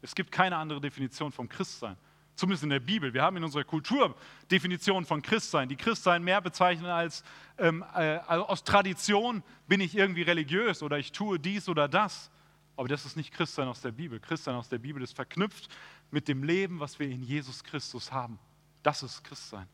Es 0.02 0.16
gibt 0.16 0.32
keine 0.32 0.56
andere 0.56 0.80
Definition 0.80 1.34
vom 1.34 1.50
Christsein, 1.50 1.98
zumindest 2.36 2.64
in 2.64 2.70
der 2.70 2.80
Bibel. 2.80 3.14
Wir 3.14 3.24
haben 3.24 3.36
in 3.36 3.44
unserer 3.44 3.66
Kultur 3.66 4.16
Definitionen 4.50 5.06
von 5.06 5.22
Christsein, 5.22 5.68
die 5.68 5.76
Christsein 5.76 6.24
mehr 6.24 6.40
bezeichnen 6.40 6.86
als 6.86 7.26
ähm, 7.58 7.84
äh, 7.94 8.20
also 8.26 8.48
aus 8.48 8.64
Tradition 8.64 9.44
bin 9.68 9.82
ich 9.82 9.98
irgendwie 9.98 10.22
religiös 10.22 10.82
oder 10.82 10.98
ich 10.98 11.12
tue 11.12 11.42
dies 11.42 11.68
oder 11.68 11.90
das. 11.90 12.32
Aber 12.78 12.88
das 12.88 13.06
ist 13.06 13.18
nicht 13.18 13.34
Christsein 13.34 13.68
aus 13.68 13.82
der 13.82 13.92
Bibel. 13.92 14.22
Christsein 14.22 14.56
aus 14.56 14.70
der 14.70 14.78
Bibel 14.78 15.04
ist 15.04 15.18
verknüpft 15.18 15.68
mit 16.10 16.30
dem 16.30 16.44
Leben, 16.44 16.80
was 16.80 17.00
wir 17.00 17.10
in 17.10 17.22
Jesus 17.22 17.66
Christus 17.66 18.14
haben. 18.14 18.40
Das 18.82 19.04
ist 19.04 19.26
Christsein. 19.26 19.68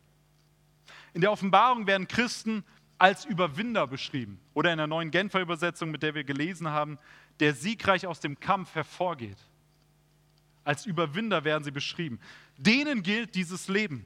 In 1.14 1.22
der 1.22 1.32
Offenbarung 1.32 1.86
werden 1.86 2.08
Christen 2.08 2.64
als 2.98 3.26
Überwinder 3.26 3.88
beschrieben. 3.88 4.40
Oder 4.54 4.72
in 4.72 4.78
der 4.78 4.88
neuen 4.88 5.12
Genfer 5.12 5.42
Übersetzung, 5.42 5.92
mit 5.92 6.04
der 6.04 6.16
wir 6.16 6.24
gelesen 6.24 6.70
haben, 6.70 6.98
der 7.40 7.54
siegreich 7.54 8.08
aus 8.08 8.20
dem 8.20 8.40
Kampf 8.40 8.76
hervorgeht. 8.76 9.38
Als 10.64 10.86
Überwinder 10.86 11.44
werden 11.44 11.64
sie 11.64 11.72
beschrieben. 11.72 12.20
Denen 12.58 13.04
gilt 13.04 13.36
dieses 13.36 13.68
Leben. 13.68 14.06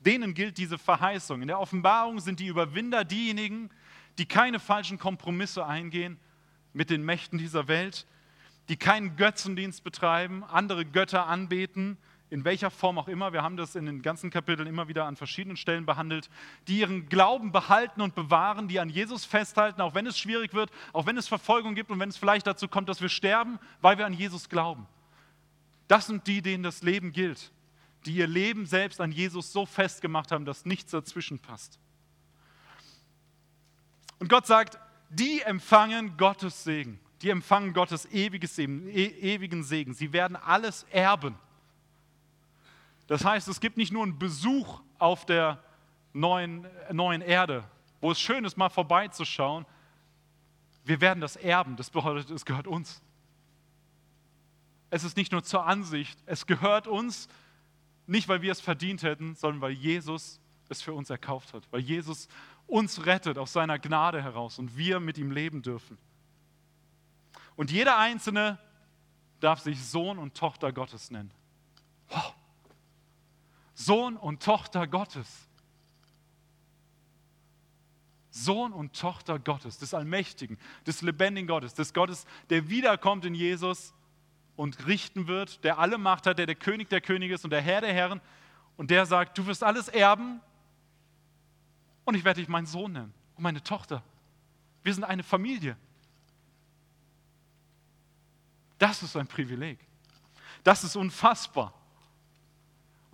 Denen 0.00 0.34
gilt 0.34 0.58
diese 0.58 0.78
Verheißung. 0.78 1.42
In 1.42 1.48
der 1.48 1.60
Offenbarung 1.60 2.20
sind 2.20 2.40
die 2.40 2.46
Überwinder 2.46 3.04
diejenigen, 3.04 3.70
die 4.18 4.26
keine 4.26 4.60
falschen 4.60 4.98
Kompromisse 4.98 5.66
eingehen 5.66 6.18
mit 6.72 6.90
den 6.90 7.04
Mächten 7.04 7.38
dieser 7.38 7.68
Welt, 7.68 8.06
die 8.68 8.76
keinen 8.76 9.16
Götzendienst 9.16 9.84
betreiben, 9.84 10.42
andere 10.44 10.84
Götter 10.84 11.26
anbeten, 11.26 11.98
in 12.34 12.44
welcher 12.44 12.72
Form 12.72 12.98
auch 12.98 13.06
immer, 13.06 13.32
wir 13.32 13.44
haben 13.44 13.56
das 13.56 13.76
in 13.76 13.86
den 13.86 14.02
ganzen 14.02 14.28
Kapiteln 14.28 14.66
immer 14.66 14.88
wieder 14.88 15.04
an 15.04 15.14
verschiedenen 15.14 15.56
Stellen 15.56 15.86
behandelt, 15.86 16.28
die 16.66 16.80
ihren 16.80 17.08
Glauben 17.08 17.52
behalten 17.52 18.00
und 18.00 18.16
bewahren, 18.16 18.66
die 18.66 18.80
an 18.80 18.88
Jesus 18.88 19.24
festhalten, 19.24 19.80
auch 19.80 19.94
wenn 19.94 20.04
es 20.04 20.18
schwierig 20.18 20.52
wird, 20.52 20.72
auch 20.92 21.06
wenn 21.06 21.16
es 21.16 21.28
Verfolgung 21.28 21.76
gibt 21.76 21.92
und 21.92 22.00
wenn 22.00 22.08
es 22.08 22.16
vielleicht 22.16 22.48
dazu 22.48 22.66
kommt, 22.66 22.88
dass 22.88 23.00
wir 23.00 23.08
sterben, 23.08 23.60
weil 23.80 23.98
wir 23.98 24.04
an 24.04 24.12
Jesus 24.12 24.48
glauben. 24.48 24.88
Das 25.86 26.08
sind 26.08 26.26
die, 26.26 26.42
denen 26.42 26.64
das 26.64 26.82
Leben 26.82 27.12
gilt, 27.12 27.52
die 28.04 28.16
ihr 28.16 28.26
Leben 28.26 28.66
selbst 28.66 29.00
an 29.00 29.12
Jesus 29.12 29.52
so 29.52 29.64
festgemacht 29.64 30.32
haben, 30.32 30.44
dass 30.44 30.64
nichts 30.64 30.90
dazwischen 30.90 31.38
passt. 31.38 31.78
Und 34.18 34.28
Gott 34.28 34.48
sagt, 34.48 34.76
die 35.08 35.40
empfangen 35.42 36.16
Gottes 36.16 36.64
Segen, 36.64 36.98
die 37.22 37.30
empfangen 37.30 37.74
Gottes 37.74 38.06
ewiges 38.06 38.56
Segen, 38.56 38.88
e 38.88 39.04
ewigen 39.04 39.62
Segen. 39.62 39.94
Sie 39.94 40.12
werden 40.12 40.34
alles 40.34 40.84
erben. 40.90 41.36
Das 43.06 43.24
heißt, 43.24 43.48
es 43.48 43.60
gibt 43.60 43.76
nicht 43.76 43.92
nur 43.92 44.02
einen 44.02 44.18
Besuch 44.18 44.80
auf 44.98 45.26
der 45.26 45.62
neuen, 46.12 46.66
neuen 46.90 47.20
Erde, 47.20 47.64
wo 48.00 48.10
es 48.10 48.20
schön 48.20 48.44
ist, 48.44 48.56
mal 48.56 48.70
vorbeizuschauen. 48.70 49.66
Wir 50.84 51.00
werden 51.00 51.20
das 51.20 51.36
erben. 51.36 51.76
Das 51.76 51.90
bedeutet, 51.90 52.30
es 52.30 52.44
gehört 52.44 52.66
uns. 52.66 53.02
Es 54.90 55.04
ist 55.04 55.16
nicht 55.16 55.32
nur 55.32 55.42
zur 55.42 55.66
Ansicht, 55.66 56.22
es 56.26 56.46
gehört 56.46 56.86
uns, 56.86 57.28
nicht 58.06 58.28
weil 58.28 58.42
wir 58.42 58.52
es 58.52 58.60
verdient 58.60 59.02
hätten, 59.02 59.34
sondern 59.34 59.60
weil 59.60 59.72
Jesus 59.72 60.40
es 60.68 60.82
für 60.82 60.92
uns 60.92 61.10
erkauft 61.10 61.52
hat, 61.52 61.64
weil 61.72 61.80
Jesus 61.80 62.28
uns 62.66 63.04
rettet 63.04 63.36
aus 63.38 63.52
seiner 63.52 63.78
Gnade 63.78 64.22
heraus 64.22 64.58
und 64.58 64.76
wir 64.76 65.00
mit 65.00 65.18
ihm 65.18 65.30
leben 65.30 65.62
dürfen. 65.62 65.98
Und 67.56 67.70
jeder 67.70 67.98
Einzelne 67.98 68.58
darf 69.40 69.60
sich 69.60 69.84
Sohn 69.84 70.18
und 70.18 70.34
Tochter 70.34 70.72
Gottes 70.72 71.10
nennen. 71.10 71.32
Wow. 72.08 72.34
Sohn 73.74 74.16
und 74.16 74.42
Tochter 74.42 74.86
Gottes. 74.86 75.48
Sohn 78.30 78.72
und 78.72 78.98
Tochter 78.98 79.38
Gottes, 79.38 79.78
des 79.78 79.94
Allmächtigen, 79.94 80.58
des 80.86 81.02
lebendigen 81.02 81.46
Gottes, 81.46 81.74
des 81.74 81.94
Gottes, 81.94 82.26
der 82.50 82.68
wiederkommt 82.68 83.24
in 83.24 83.34
Jesus 83.34 83.94
und 84.56 84.86
richten 84.86 85.28
wird, 85.28 85.62
der 85.62 85.78
alle 85.78 85.98
Macht 85.98 86.26
hat, 86.26 86.38
der 86.38 86.46
der 86.46 86.56
König 86.56 86.88
der 86.88 87.00
Könige 87.00 87.34
ist 87.34 87.44
und 87.44 87.50
der 87.50 87.60
Herr 87.60 87.80
der 87.80 87.92
Herren 87.92 88.20
und 88.76 88.90
der 88.90 89.06
sagt, 89.06 89.38
du 89.38 89.46
wirst 89.46 89.62
alles 89.62 89.86
erben 89.86 90.40
und 92.04 92.16
ich 92.16 92.24
werde 92.24 92.40
dich 92.40 92.48
meinen 92.48 92.66
Sohn 92.66 92.92
nennen 92.92 93.14
und 93.36 93.42
meine 93.42 93.62
Tochter. 93.62 94.02
Wir 94.82 94.92
sind 94.92 95.04
eine 95.04 95.22
Familie. 95.22 95.76
Das 98.78 99.02
ist 99.02 99.16
ein 99.16 99.28
Privileg. 99.28 99.78
Das 100.64 100.82
ist 100.82 100.96
unfassbar. 100.96 101.72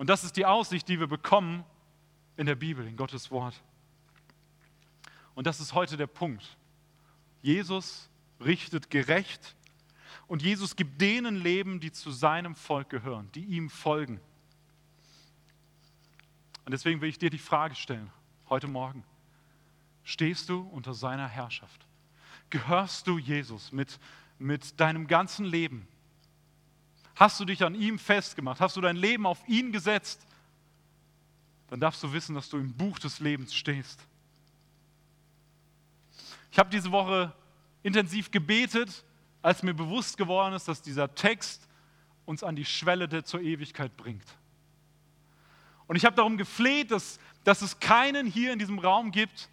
Und 0.00 0.06
das 0.06 0.24
ist 0.24 0.38
die 0.38 0.46
Aussicht, 0.46 0.88
die 0.88 0.98
wir 0.98 1.08
bekommen 1.08 1.62
in 2.38 2.46
der 2.46 2.54
Bibel, 2.54 2.86
in 2.86 2.96
Gottes 2.96 3.30
Wort. 3.30 3.62
Und 5.34 5.46
das 5.46 5.60
ist 5.60 5.74
heute 5.74 5.98
der 5.98 6.06
Punkt. 6.06 6.56
Jesus 7.42 8.08
richtet 8.42 8.88
gerecht 8.88 9.54
und 10.26 10.40
Jesus 10.40 10.74
gibt 10.74 11.02
denen 11.02 11.36
Leben, 11.36 11.80
die 11.80 11.92
zu 11.92 12.12
seinem 12.12 12.54
Volk 12.54 12.88
gehören, 12.88 13.30
die 13.32 13.44
ihm 13.44 13.68
folgen. 13.68 14.22
Und 16.64 16.72
deswegen 16.72 17.02
will 17.02 17.10
ich 17.10 17.18
dir 17.18 17.28
die 17.28 17.36
Frage 17.36 17.74
stellen, 17.74 18.10
heute 18.48 18.68
Morgen. 18.68 19.04
Stehst 20.02 20.48
du 20.48 20.62
unter 20.62 20.94
seiner 20.94 21.28
Herrschaft? 21.28 21.86
Gehörst 22.48 23.06
du 23.06 23.18
Jesus 23.18 23.70
mit, 23.70 24.00
mit 24.38 24.80
deinem 24.80 25.06
ganzen 25.06 25.44
Leben? 25.44 25.86
Hast 27.16 27.38
du 27.40 27.44
dich 27.44 27.62
an 27.62 27.74
ihm 27.74 27.98
festgemacht? 27.98 28.60
Hast 28.60 28.76
du 28.76 28.80
dein 28.80 28.96
Leben 28.96 29.26
auf 29.26 29.46
ihn 29.46 29.72
gesetzt? 29.72 30.26
Dann 31.68 31.80
darfst 31.80 32.02
du 32.02 32.12
wissen, 32.12 32.34
dass 32.34 32.48
du 32.48 32.56
im 32.56 32.72
Buch 32.72 32.98
des 32.98 33.20
Lebens 33.20 33.54
stehst. 33.54 34.00
Ich 36.50 36.58
habe 36.58 36.70
diese 36.70 36.90
Woche 36.90 37.32
intensiv 37.82 38.30
gebetet, 38.30 39.04
als 39.42 39.62
mir 39.62 39.74
bewusst 39.74 40.16
geworden 40.16 40.54
ist, 40.54 40.66
dass 40.66 40.82
dieser 40.82 41.14
Text 41.14 41.66
uns 42.26 42.42
an 42.42 42.56
die 42.56 42.64
Schwelle 42.64 43.08
der 43.08 43.24
zur 43.24 43.40
Ewigkeit 43.40 43.96
bringt. 43.96 44.26
Und 45.86 45.96
ich 45.96 46.04
habe 46.04 46.16
darum 46.16 46.36
gefleht, 46.36 46.90
dass, 46.90 47.18
dass 47.44 47.62
es 47.62 47.78
keinen 47.80 48.26
hier 48.26 48.52
in 48.52 48.58
diesem 48.58 48.78
Raum 48.78 49.12
gibt, 49.12 49.48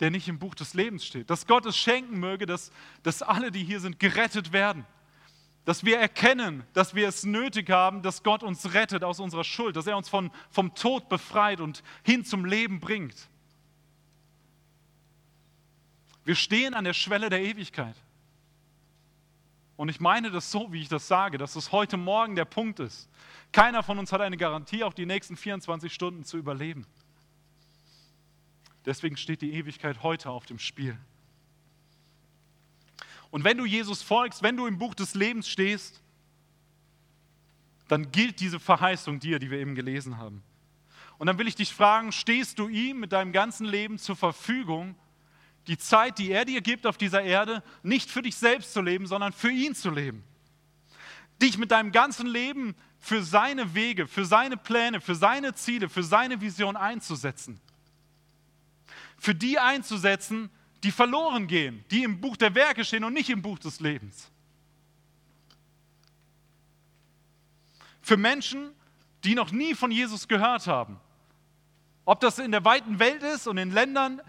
der 0.00 0.10
nicht 0.10 0.28
im 0.28 0.38
Buch 0.38 0.54
des 0.54 0.74
Lebens 0.74 1.04
steht. 1.04 1.30
Dass 1.30 1.46
Gott 1.46 1.66
es 1.66 1.76
schenken 1.76 2.18
möge, 2.18 2.46
dass, 2.46 2.72
dass 3.02 3.22
alle, 3.22 3.50
die 3.50 3.64
hier 3.64 3.80
sind, 3.80 3.98
gerettet 3.98 4.52
werden 4.52 4.84
dass 5.64 5.84
wir 5.84 5.98
erkennen, 5.98 6.64
dass 6.74 6.94
wir 6.94 7.08
es 7.08 7.24
nötig 7.24 7.70
haben, 7.70 8.02
dass 8.02 8.22
Gott 8.22 8.42
uns 8.42 8.74
rettet 8.74 9.02
aus 9.02 9.18
unserer 9.18 9.44
Schuld, 9.44 9.76
dass 9.76 9.86
er 9.86 9.96
uns 9.96 10.08
von, 10.08 10.30
vom 10.50 10.74
Tod 10.74 11.08
befreit 11.08 11.60
und 11.60 11.82
hin 12.02 12.24
zum 12.24 12.44
Leben 12.44 12.80
bringt. 12.80 13.28
Wir 16.24 16.34
stehen 16.34 16.74
an 16.74 16.84
der 16.84 16.94
Schwelle 16.94 17.30
der 17.30 17.42
Ewigkeit. 17.42 17.96
Und 19.76 19.88
ich 19.88 20.00
meine 20.00 20.30
das 20.30 20.50
so, 20.50 20.72
wie 20.72 20.82
ich 20.82 20.88
das 20.88 21.08
sage, 21.08 21.36
dass 21.36 21.56
es 21.56 21.72
heute 21.72 21.96
Morgen 21.96 22.36
der 22.36 22.44
Punkt 22.44 22.78
ist. 22.80 23.08
Keiner 23.50 23.82
von 23.82 23.98
uns 23.98 24.12
hat 24.12 24.20
eine 24.20 24.36
Garantie, 24.36 24.84
auch 24.84 24.94
die 24.94 25.06
nächsten 25.06 25.36
24 25.36 25.92
Stunden 25.92 26.24
zu 26.24 26.36
überleben. 26.36 26.86
Deswegen 28.86 29.16
steht 29.16 29.42
die 29.42 29.54
Ewigkeit 29.54 30.02
heute 30.02 30.30
auf 30.30 30.46
dem 30.46 30.58
Spiel. 30.58 30.98
Und 33.34 33.42
wenn 33.42 33.58
du 33.58 33.64
Jesus 33.64 34.00
folgst, 34.00 34.44
wenn 34.44 34.56
du 34.56 34.68
im 34.68 34.78
Buch 34.78 34.94
des 34.94 35.14
Lebens 35.14 35.48
stehst, 35.48 36.00
dann 37.88 38.12
gilt 38.12 38.38
diese 38.38 38.60
Verheißung 38.60 39.18
dir, 39.18 39.40
die 39.40 39.50
wir 39.50 39.58
eben 39.58 39.74
gelesen 39.74 40.18
haben. 40.18 40.44
Und 41.18 41.26
dann 41.26 41.36
will 41.36 41.48
ich 41.48 41.56
dich 41.56 41.74
fragen, 41.74 42.12
stehst 42.12 42.60
du 42.60 42.68
ihm 42.68 43.00
mit 43.00 43.10
deinem 43.10 43.32
ganzen 43.32 43.66
Leben 43.66 43.98
zur 43.98 44.14
Verfügung, 44.14 44.94
die 45.66 45.76
Zeit, 45.76 46.20
die 46.20 46.30
er 46.30 46.44
dir 46.44 46.60
gibt 46.60 46.86
auf 46.86 46.96
dieser 46.96 47.22
Erde, 47.22 47.64
nicht 47.82 48.08
für 48.08 48.22
dich 48.22 48.36
selbst 48.36 48.72
zu 48.72 48.80
leben, 48.80 49.08
sondern 49.08 49.32
für 49.32 49.50
ihn 49.50 49.74
zu 49.74 49.90
leben? 49.90 50.22
Dich 51.42 51.58
mit 51.58 51.72
deinem 51.72 51.90
ganzen 51.90 52.28
Leben 52.28 52.76
für 53.00 53.24
seine 53.24 53.74
Wege, 53.74 54.06
für 54.06 54.24
seine 54.24 54.56
Pläne, 54.56 55.00
für 55.00 55.16
seine 55.16 55.54
Ziele, 55.54 55.88
für 55.88 56.04
seine 56.04 56.40
Vision 56.40 56.76
einzusetzen. 56.76 57.60
Für 59.18 59.34
die 59.34 59.58
einzusetzen, 59.58 60.50
die 60.84 60.92
verloren 60.92 61.46
gehen, 61.46 61.82
die 61.90 62.04
im 62.04 62.20
Buch 62.20 62.36
der 62.36 62.54
Werke 62.54 62.84
stehen 62.84 63.04
und 63.04 63.14
nicht 63.14 63.30
im 63.30 63.40
Buch 63.40 63.58
des 63.58 63.80
Lebens. 63.80 64.30
Für 68.02 68.18
Menschen, 68.18 68.70
die 69.24 69.34
noch 69.34 69.50
nie 69.50 69.74
von 69.74 69.90
Jesus 69.90 70.28
gehört 70.28 70.66
haben. 70.66 71.00
Ob 72.04 72.20
das 72.20 72.38
in 72.38 72.52
der 72.52 72.66
weiten 72.66 72.98
Welt 72.98 73.22
ist 73.22 73.46
und 73.46 73.56
in 73.56 73.72
Ländern, 73.72 74.20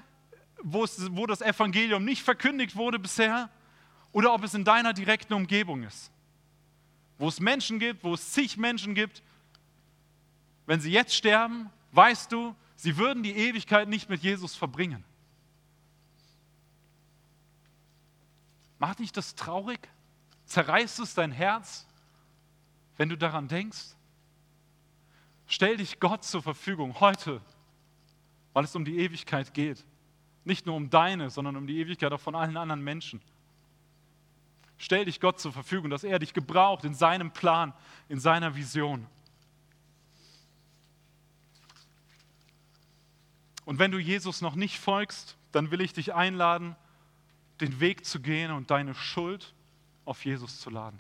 wo, 0.64 0.86
es, 0.86 1.12
wo 1.12 1.26
das 1.26 1.42
Evangelium 1.42 2.06
nicht 2.06 2.24
verkündigt 2.24 2.78
wurde 2.78 3.00
bisher, 3.00 3.50
oder 4.14 4.34
ob 4.34 4.46
es 4.46 4.54
in 4.54 4.64
deiner 4.64 4.94
direkten 4.94 5.34
Umgebung 5.34 5.84
ist. 5.84 6.10
Wo 7.18 7.28
es 7.28 7.42
Menschen 7.42 7.80
gibt, 7.80 8.02
wo 8.06 8.14
es 8.14 8.32
zig 8.32 8.56
Menschen 8.56 8.96
gibt. 8.96 9.22
Wenn 10.66 10.80
sie 10.80 10.92
jetzt 10.92 11.14
sterben, 11.14 11.70
weißt 11.92 12.32
du, 12.32 12.56
sie 12.78 12.96
würden 12.96 13.24
die 13.24 13.36
Ewigkeit 13.36 13.90
nicht 13.90 14.10
mit 14.10 14.24
Jesus 14.24 14.56
verbringen. 14.56 15.04
Macht 18.80 19.00
dich 19.00 19.12
das 19.12 19.36
traurig? 19.36 19.80
Zerreißt 20.46 21.00
es 21.00 21.14
dein 21.14 21.32
Herz, 21.32 21.86
wenn 22.98 23.10
du 23.10 23.18
daran 23.18 23.48
denkst? 23.48 23.96
Stell 25.48 25.78
dich 25.78 26.00
Gott 26.00 26.24
zur 26.24 26.42
Verfügung 26.42 27.00
heute, 27.00 27.42
weil 28.54 28.64
es 28.64 28.76
um 28.76 28.86
die 28.86 28.98
Ewigkeit 29.00 29.54
geht. 29.54 29.84
Nicht 30.44 30.66
nur 30.66 30.76
um 30.76 30.90
deine, 30.90 31.30
sondern 31.30 31.56
um 31.56 31.68
die 31.68 31.80
Ewigkeit 31.80 32.12
auch 32.12 32.20
von 32.20 32.36
allen 32.36 32.58
anderen 32.58 32.84
Menschen. 32.84 33.22
Stell 34.78 35.06
dich 35.06 35.20
Gott 35.20 35.40
zur 35.40 35.54
Verfügung, 35.54 35.90
dass 35.90 36.04
er 36.04 36.20
dich 36.20 36.34
gebraucht 36.34 36.84
in 36.84 36.94
seinem 36.94 37.32
Plan, 37.32 37.74
in 38.10 38.20
seiner 38.20 38.56
Vision. 38.56 39.08
Und 43.64 43.80
wenn 43.80 43.92
du 43.92 43.98
Jesus 43.98 44.42
noch 44.42 44.56
nicht 44.56 44.80
folgst, 44.80 45.38
dann 45.52 45.72
will 45.72 45.82
ich 45.82 45.94
dich 45.94 46.14
einladen, 46.14 46.76
den 47.62 47.80
Weg 47.80 48.06
zu 48.06 48.20
gehen 48.20 48.52
und 48.52 48.72
deine 48.72 48.94
Schuld 48.94 49.54
auf 50.04 50.26
Jesus 50.26 50.60
zu 50.60 50.70
laden. 50.70 51.00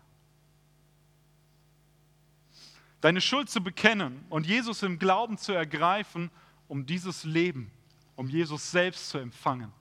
Deine 3.01 3.21
Schuld 3.21 3.49
zu 3.49 3.61
bekennen 3.61 4.25
und 4.29 4.47
Jesus 4.47 4.81
im 4.81 4.97
Glauben 4.97 5.37
zu 5.37 5.53
ergreifen, 5.53 6.31
um 6.67 6.85
dieses 6.85 7.23
Leben, 7.23 7.71
um 8.15 8.27
Jesus 8.27 8.71
selbst 8.71 9.09
zu 9.09 9.17
empfangen, 9.17 9.71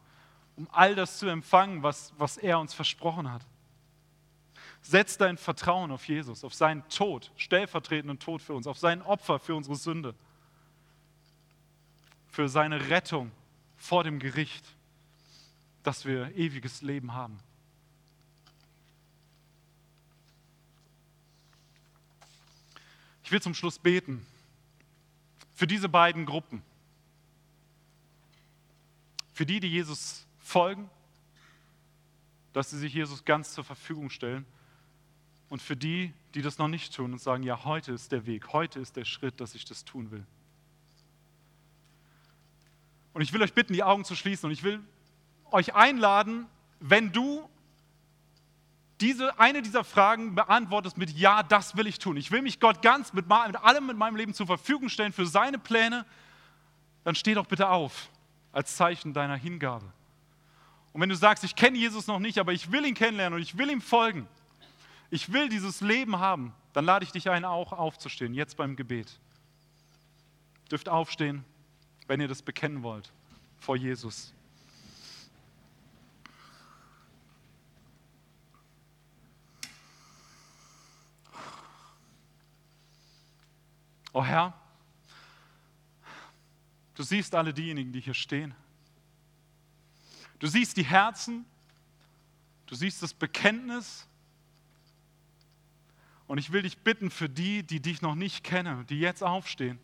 um 0.56 0.68
all 0.70 0.94
das 0.94 1.18
zu 1.18 1.26
empfangen, 1.26 1.82
was, 1.82 2.12
was 2.18 2.36
er 2.36 2.58
uns 2.58 2.74
versprochen 2.74 3.30
hat. 3.32 3.46
Setz 4.82 5.16
dein 5.16 5.38
Vertrauen 5.38 5.90
auf 5.90 6.06
Jesus, 6.06 6.44
auf 6.44 6.52
seinen 6.52 6.86
Tod, 6.90 7.32
stellvertretenden 7.36 8.18
Tod 8.18 8.42
für 8.42 8.52
uns, 8.52 8.66
auf 8.66 8.78
sein 8.78 9.00
Opfer 9.00 9.38
für 9.38 9.54
unsere 9.54 9.76
Sünde, 9.76 10.14
für 12.26 12.50
seine 12.50 12.90
Rettung 12.90 13.30
vor 13.76 14.04
dem 14.04 14.18
Gericht, 14.18 14.66
dass 15.84 16.04
wir 16.04 16.34
ewiges 16.34 16.82
Leben 16.82 17.12
haben. 17.12 17.38
Ich 23.22 23.30
will 23.30 23.40
zum 23.40 23.54
Schluss 23.54 23.78
beten 23.78 24.26
für 25.54 25.66
diese 25.66 25.88
beiden 25.88 26.26
Gruppen. 26.26 26.62
Für 29.32 29.46
die, 29.46 29.60
die 29.60 29.68
Jesus 29.68 30.26
folgen, 30.38 30.90
dass 32.52 32.70
sie 32.70 32.78
sich 32.78 32.92
Jesus 32.92 33.24
ganz 33.24 33.52
zur 33.52 33.64
Verfügung 33.64 34.10
stellen. 34.10 34.44
Und 35.48 35.60
für 35.60 35.76
die, 35.76 36.12
die 36.34 36.42
das 36.42 36.58
noch 36.58 36.68
nicht 36.68 36.94
tun 36.94 37.12
und 37.12 37.20
sagen, 37.20 37.42
ja, 37.42 37.64
heute 37.64 37.92
ist 37.92 38.10
der 38.12 38.26
Weg, 38.26 38.52
heute 38.52 38.80
ist 38.80 38.96
der 38.96 39.04
Schritt, 39.04 39.40
dass 39.40 39.54
ich 39.54 39.64
das 39.64 39.84
tun 39.84 40.10
will. 40.10 40.26
Und 43.12 43.22
ich 43.22 43.32
will 43.32 43.42
euch 43.42 43.52
bitten, 43.52 43.72
die 43.72 43.84
Augen 43.84 44.04
zu 44.04 44.16
schließen 44.16 44.46
und 44.46 44.52
ich 44.52 44.62
will 44.62 44.80
euch 45.54 45.74
einladen, 45.74 46.46
wenn 46.80 47.12
du 47.12 47.48
diese, 49.00 49.38
eine 49.38 49.62
dieser 49.62 49.84
Fragen 49.84 50.34
beantwortest 50.34 50.98
mit 50.98 51.10
Ja, 51.10 51.42
das 51.42 51.76
will 51.76 51.86
ich 51.86 51.98
tun. 51.98 52.16
Ich 52.16 52.30
will 52.30 52.42
mich 52.42 52.60
Gott 52.60 52.82
ganz 52.82 53.12
mit, 53.12 53.26
mit 53.28 53.56
allem 53.56 53.90
in 53.90 53.96
meinem 53.96 54.16
Leben 54.16 54.34
zur 54.34 54.46
Verfügung 54.46 54.88
stellen 54.88 55.12
für 55.12 55.26
seine 55.26 55.58
Pläne, 55.58 56.04
dann 57.04 57.14
steh 57.14 57.34
doch 57.34 57.46
bitte 57.46 57.68
auf 57.68 58.08
als 58.52 58.76
Zeichen 58.76 59.14
deiner 59.14 59.36
Hingabe. 59.36 59.86
Und 60.92 61.00
wenn 61.00 61.08
du 61.08 61.16
sagst, 61.16 61.42
ich 61.44 61.56
kenne 61.56 61.76
Jesus 61.78 62.06
noch 62.06 62.20
nicht, 62.20 62.38
aber 62.38 62.52
ich 62.52 62.70
will 62.70 62.84
ihn 62.84 62.94
kennenlernen 62.94 63.36
und 63.36 63.42
ich 63.42 63.58
will 63.58 63.70
ihm 63.70 63.80
folgen, 63.80 64.28
ich 65.10 65.32
will 65.32 65.48
dieses 65.48 65.80
Leben 65.80 66.18
haben, 66.18 66.52
dann 66.72 66.84
lade 66.84 67.04
ich 67.04 67.12
dich 67.12 67.30
ein, 67.30 67.44
auch 67.44 67.72
aufzustehen, 67.72 68.34
jetzt 68.34 68.56
beim 68.56 68.76
Gebet. 68.76 69.18
Dürft 70.70 70.88
aufstehen, 70.88 71.44
wenn 72.06 72.20
ihr 72.20 72.28
das 72.28 72.42
bekennen 72.42 72.82
wollt 72.82 73.12
vor 73.58 73.76
Jesus. 73.76 74.33
Oh 84.14 84.24
Herr, 84.24 84.54
du 86.94 87.02
siehst 87.02 87.34
alle 87.34 87.52
diejenigen, 87.52 87.92
die 87.92 88.00
hier 88.00 88.14
stehen. 88.14 88.54
Du 90.38 90.46
siehst 90.46 90.76
die 90.76 90.84
Herzen, 90.84 91.44
du 92.66 92.76
siehst 92.76 93.02
das 93.02 93.12
Bekenntnis. 93.12 94.06
Und 96.28 96.38
ich 96.38 96.52
will 96.52 96.62
dich 96.62 96.78
bitten 96.78 97.10
für 97.10 97.28
die, 97.28 97.64
die 97.64 97.80
dich 97.80 98.02
noch 98.02 98.14
nicht 98.14 98.44
kennen, 98.44 98.86
die 98.86 99.00
jetzt 99.00 99.24
aufstehen, 99.24 99.80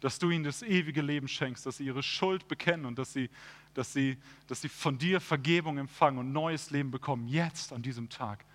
dass 0.00 0.18
du 0.18 0.30
ihnen 0.30 0.44
das 0.44 0.62
ewige 0.62 1.02
Leben 1.02 1.28
schenkst, 1.28 1.66
dass 1.66 1.76
sie 1.76 1.84
ihre 1.84 2.02
Schuld 2.02 2.48
bekennen 2.48 2.86
und 2.86 2.98
dass 2.98 3.12
sie, 3.12 3.28
dass 3.74 3.92
sie, 3.92 4.16
dass 4.46 4.62
sie 4.62 4.70
von 4.70 4.96
dir 4.96 5.20
Vergebung 5.20 5.76
empfangen 5.76 6.18
und 6.18 6.32
neues 6.32 6.70
Leben 6.70 6.90
bekommen, 6.90 7.28
jetzt 7.28 7.74
an 7.74 7.82
diesem 7.82 8.08
Tag. 8.08 8.46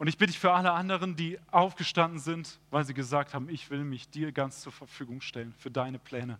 Und 0.00 0.06
ich 0.06 0.16
bitte 0.16 0.32
dich 0.32 0.40
für 0.40 0.52
alle 0.52 0.72
anderen, 0.72 1.14
die 1.14 1.38
aufgestanden 1.50 2.20
sind, 2.20 2.58
weil 2.70 2.86
sie 2.86 2.94
gesagt 2.94 3.34
haben, 3.34 3.50
ich 3.50 3.68
will 3.68 3.84
mich 3.84 4.08
dir 4.08 4.32
ganz 4.32 4.62
zur 4.62 4.72
Verfügung 4.72 5.20
stellen 5.20 5.52
für 5.58 5.70
deine 5.70 5.98
Pläne. 5.98 6.38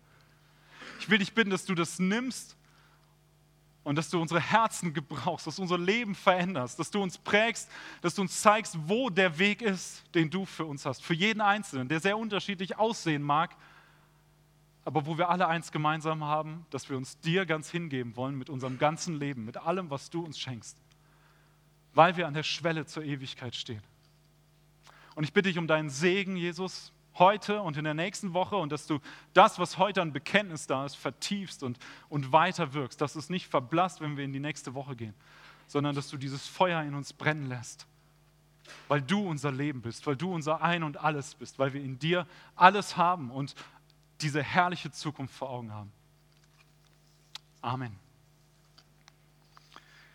Ich 0.99 1.11
will 1.11 1.19
dich 1.19 1.31
bitten, 1.33 1.51
dass 1.51 1.65
du 1.65 1.75
das 1.75 1.99
nimmst 1.99 2.57
und 3.83 3.97
dass 3.97 4.09
du 4.09 4.19
unsere 4.19 4.39
Herzen 4.39 4.95
gebrauchst, 4.95 5.45
dass 5.45 5.57
du 5.57 5.61
unser 5.61 5.77
Leben 5.77 6.15
veränderst, 6.15 6.79
dass 6.79 6.89
du 6.89 7.03
uns 7.03 7.19
prägst, 7.19 7.69
dass 8.01 8.15
du 8.15 8.23
uns 8.23 8.41
zeigst, 8.41 8.79
wo 8.87 9.11
der 9.11 9.37
Weg 9.37 9.61
ist, 9.61 10.01
den 10.15 10.31
du 10.31 10.47
für 10.47 10.65
uns 10.65 10.83
hast. 10.87 11.03
Für 11.03 11.13
jeden 11.13 11.39
Einzelnen, 11.39 11.87
der 11.87 11.99
sehr 11.99 12.17
unterschiedlich 12.17 12.79
aussehen 12.79 13.21
mag, 13.21 13.55
aber 14.85 15.05
wo 15.05 15.19
wir 15.19 15.29
alle 15.29 15.47
eins 15.47 15.71
gemeinsam 15.71 16.23
haben, 16.23 16.65
dass 16.71 16.89
wir 16.89 16.97
uns 16.97 17.19
dir 17.19 17.45
ganz 17.45 17.69
hingeben 17.69 18.15
wollen 18.15 18.39
mit 18.39 18.49
unserem 18.49 18.79
ganzen 18.79 19.19
Leben, 19.19 19.45
mit 19.45 19.57
allem, 19.57 19.91
was 19.91 20.09
du 20.09 20.25
uns 20.25 20.39
schenkst 20.39 20.81
weil 21.93 22.17
wir 22.17 22.27
an 22.27 22.33
der 22.33 22.43
Schwelle 22.43 22.85
zur 22.85 23.03
Ewigkeit 23.03 23.55
stehen. 23.55 23.83
Und 25.15 25.23
ich 25.23 25.33
bitte 25.33 25.49
dich 25.49 25.57
um 25.57 25.67
deinen 25.67 25.89
Segen, 25.89 26.37
Jesus, 26.37 26.93
heute 27.15 27.61
und 27.61 27.77
in 27.77 27.83
der 27.83 27.93
nächsten 27.93 28.33
Woche 28.33 28.55
und 28.55 28.71
dass 28.71 28.87
du 28.87 28.99
das, 29.33 29.59
was 29.59 29.77
heute 29.77 30.01
an 30.01 30.13
Bekenntnis 30.13 30.67
da 30.67 30.85
ist, 30.85 30.95
vertiefst 30.95 31.63
und, 31.63 31.77
und 32.09 32.31
weiter 32.31 32.73
wirkst, 32.73 33.01
dass 33.01 33.15
es 33.15 33.29
nicht 33.29 33.47
verblasst, 33.47 34.01
wenn 34.01 34.17
wir 34.17 34.23
in 34.23 34.33
die 34.33 34.39
nächste 34.39 34.73
Woche 34.73 34.95
gehen, 34.95 35.13
sondern 35.67 35.95
dass 35.95 36.09
du 36.09 36.17
dieses 36.17 36.47
Feuer 36.47 36.81
in 36.83 36.95
uns 36.95 37.13
brennen 37.13 37.47
lässt, 37.47 37.85
weil 38.87 39.01
du 39.01 39.27
unser 39.27 39.51
Leben 39.51 39.81
bist, 39.81 40.07
weil 40.07 40.15
du 40.15 40.33
unser 40.33 40.61
Ein 40.61 40.83
und 40.83 40.97
alles 40.97 41.35
bist, 41.35 41.59
weil 41.59 41.73
wir 41.73 41.81
in 41.81 41.99
dir 41.99 42.25
alles 42.55 42.95
haben 42.95 43.31
und 43.31 43.55
diese 44.21 44.41
herrliche 44.41 44.91
Zukunft 44.91 45.35
vor 45.35 45.49
Augen 45.49 45.73
haben. 45.73 45.91
Amen. 47.61 48.00